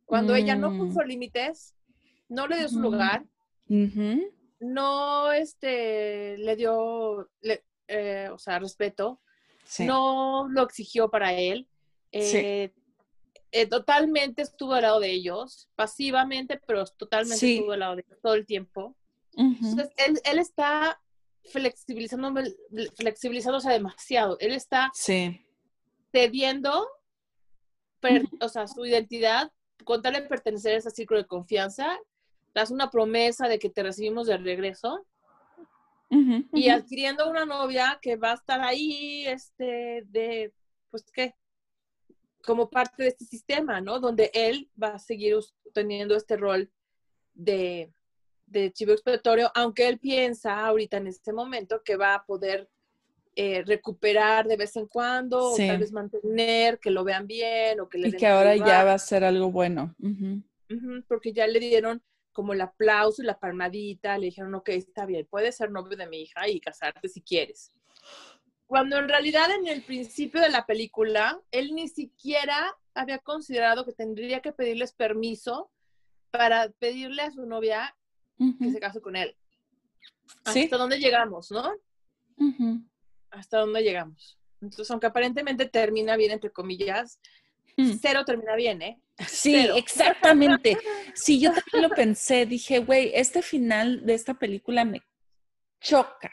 [0.06, 0.78] Cuando ella no Mm.
[0.78, 1.76] puso límites,
[2.30, 3.26] no le dio su lugar,
[4.60, 9.20] no este, le dio, le- eh, o sea, respeto,
[9.64, 9.86] Sí.
[9.86, 11.68] no lo exigió para él.
[12.12, 12.72] Sí.
[13.52, 17.56] Eh, totalmente estuvo al lado de ellos, pasivamente, pero totalmente Sí.
[17.56, 18.96] estuvo al lado de ellos todo el tiempo.
[19.36, 21.02] Entonces, él, él está
[21.52, 22.34] flexibilizando,
[22.96, 24.38] flexibilizándose demasiado.
[24.40, 25.46] Él está Sí.
[26.12, 26.88] cediendo,
[28.00, 29.52] per- o sea, su identidad,
[29.86, 31.98] con tal de pertenecer a ese círculo de confianza,
[32.54, 35.06] das una promesa de que te recibimos de regreso
[36.54, 40.52] y adquiriendo una novia que va a estar ahí, este, de,
[40.90, 41.36] pues, ¿qué?
[42.44, 44.00] Como parte de este sistema, ¿no?
[44.00, 45.36] Donde él va a seguir
[45.74, 46.72] teniendo este rol
[47.34, 47.94] de,
[48.46, 52.70] de chivo expiatorio, aunque él piensa ahorita en este momento que va a poder
[53.36, 55.64] eh, recuperar de vez en cuando, Sí.
[55.64, 58.56] o tal vez mantener, que lo vean bien, o que le Y den que ahora
[58.56, 59.96] ya va a ser algo bueno.
[61.08, 65.28] Porque ya le dieron como el aplauso y la palmadita, le dijeron, ok, está bien,
[65.30, 67.72] puedes ser novio de mi hija y casarte si quieres.
[68.70, 73.94] Cuando en realidad en el principio de la película, él ni siquiera había considerado que
[73.94, 75.72] tendría que pedirles permiso
[76.30, 77.96] para pedirle a su novia
[78.38, 79.36] que se case con él.
[80.54, 80.66] Sí.
[80.66, 81.74] Hasta dónde llegamos, ¿no?
[83.32, 84.38] Hasta dónde llegamos.
[84.62, 87.20] Entonces, aunque aparentemente termina bien, entre comillas,
[87.80, 87.98] Hmm.
[88.02, 89.00] cero termina bien, ¿eh?
[89.26, 89.76] Sí, Cero.
[89.78, 90.78] exactamente.
[91.16, 92.46] Sí, yo también lo pensé.
[92.46, 95.02] Dije, güey, este final de esta película me
[95.82, 96.32] choca.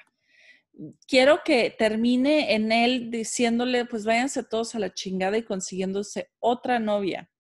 [1.07, 6.79] Quiero que termine en él diciéndole, pues váyanse todos a la chingada y consiguiéndose otra
[6.79, 7.31] novia.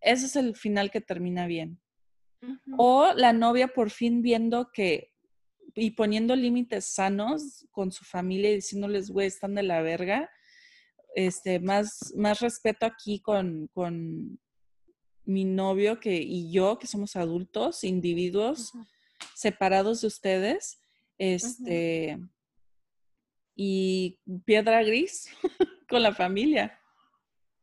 [0.00, 1.80] Ese es el final que termina bien.
[2.76, 5.12] O la novia por fin viendo que
[5.74, 10.30] y poniendo límites sanos con su familia y diciéndoles, güey, están de la verga.
[11.14, 14.40] Este, más, más respeto aquí con, con
[15.24, 18.72] mi novio que, y yo, que somos adultos, individuos
[19.34, 20.78] separados de ustedes.
[21.18, 22.18] Este,
[23.56, 25.30] y piedra gris
[25.88, 26.78] con la familia.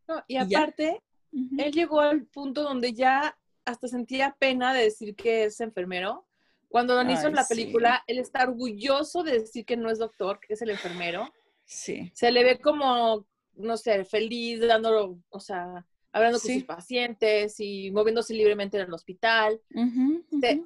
[0.07, 5.45] No, y aparte, él llegó al punto donde ya hasta sentía pena de decir que
[5.45, 6.25] es enfermero.
[6.67, 7.53] Cuando hizo en Ay, la sí.
[7.53, 11.31] película, él está orgulloso de decir que no es doctor, que es el enfermero.
[11.63, 12.11] Sí.
[12.15, 17.91] Se le ve como, no sé, feliz, dándolo, o sea, hablando con sus pacientes y
[17.91, 19.59] moviéndose libremente en el hospital.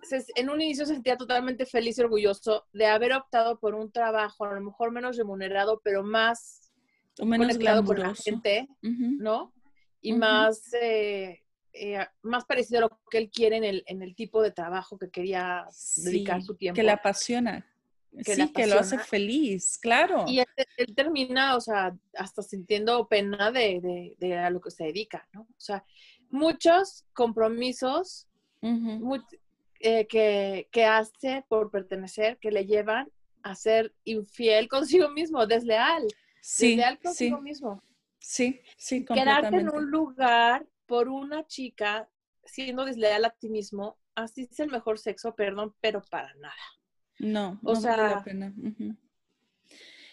[0.04, 3.92] Se- en un inicio se sentía totalmente feliz y orgulloso de haber optado por un
[3.92, 6.70] trabajo a lo mejor menos remunerado, pero más
[7.20, 8.68] O menos conectado con la gente.
[9.20, 9.54] ¿no?
[10.02, 11.42] Y más, eh,
[11.74, 14.98] eh, más parecido a lo que él quiere en el, en el tipo de trabajo
[14.98, 15.66] que quería
[16.04, 16.76] dedicar su tiempo.
[16.76, 17.66] Que le apasiona.
[18.24, 20.26] Que sí, que lo hace feliz, claro.
[20.26, 20.48] Y él,
[20.78, 25.28] él termina, o sea, hasta sintiendo pena de, de- de a lo que se dedica,
[25.34, 25.42] ¿no?
[25.42, 25.86] O sea,
[26.30, 28.28] muchos compromisos
[29.80, 33.10] eh, que, que hace por pertenecer, que le llevan
[33.44, 36.04] a ser infiel consigo mismo, desleal,
[36.42, 37.84] Sí, desleal sí, consigo mismo.
[38.20, 42.10] sí, sí, Quedarte en un lugar por una chica
[42.44, 46.56] siendo desleal a ti mismo, así es el mejor sexo, perdón, pero para nada.
[47.20, 48.54] No, o no vale la sea, pena.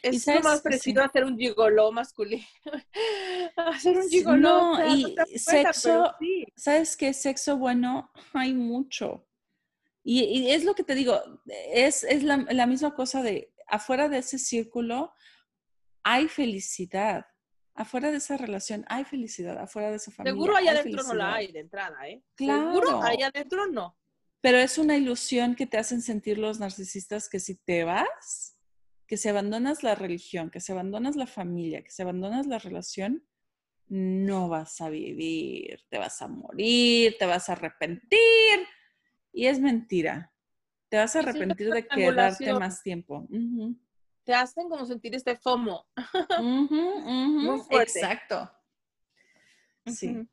[0.02, 0.62] Es sabes más sí.
[0.64, 2.44] parecido a hacer un gigoló masculino.
[3.56, 4.38] hacer un Sí, gigoló.
[4.38, 5.24] no, o sea, y cuenta,
[5.72, 6.46] sexo- sí.
[6.56, 7.12] ¿Sabes qué?
[7.14, 9.26] Sexo bueno hay mucho.
[10.02, 11.18] Y, y es lo que te digo,
[11.72, 15.14] es, es la, la misma cosa de afuera de ese círculo
[16.02, 17.26] hay felicidad.
[17.74, 19.58] Afuera de esa relación hay felicidad.
[19.58, 20.34] Afuera de esa familia.
[20.34, 22.22] Seguro allá hay adentro no la hay de entrada, ¿eh?
[22.34, 22.72] Claro.
[22.74, 23.96] Seguro allá adentro no.
[24.44, 28.58] Pero es una ilusión que te hacen sentir los narcisistas que si te vas,
[29.06, 33.26] que si abandonas la religión, que si abandonas la familia, que si abandonas la relación,
[33.88, 38.18] no vas a vivir, te vas a morir, te vas a arrepentir.
[39.32, 40.30] Y es mentira.
[40.90, 43.26] Te vas a arrepentir de quedarte más tiempo.
[44.24, 45.86] Te hacen como sentir este FOMO.
[46.42, 47.98] Muy fuerte.
[47.98, 48.52] Exacto.
[49.86, 50.28] Sí.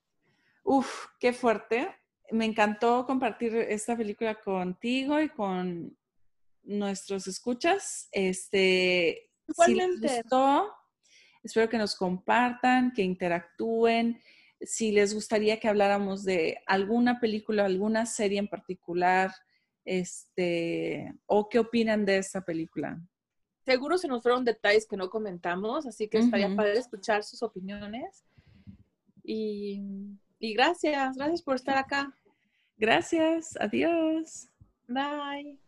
[0.66, 1.95] Uf, qué fuerte.
[2.32, 5.97] Me encantó compartir esta película contigo y con
[6.63, 8.07] nuestros escuchas.
[8.11, 9.29] Este,
[9.65, 10.73] si les gustó,
[11.43, 14.21] espero que nos compartan, que interactúen.
[14.61, 19.32] Si les gustaría que habláramos de alguna película, alguna serie en particular,
[19.84, 23.01] este, o qué opinan de esta película.
[23.65, 28.23] Seguro se nos fueron detalles que no comentamos, así que estaría padre escuchar sus opiniones.
[29.23, 29.82] Y,
[30.39, 32.15] y gracias, gracias por estar acá.
[32.82, 34.49] Gracias, adiós.
[34.88, 35.59] Bye.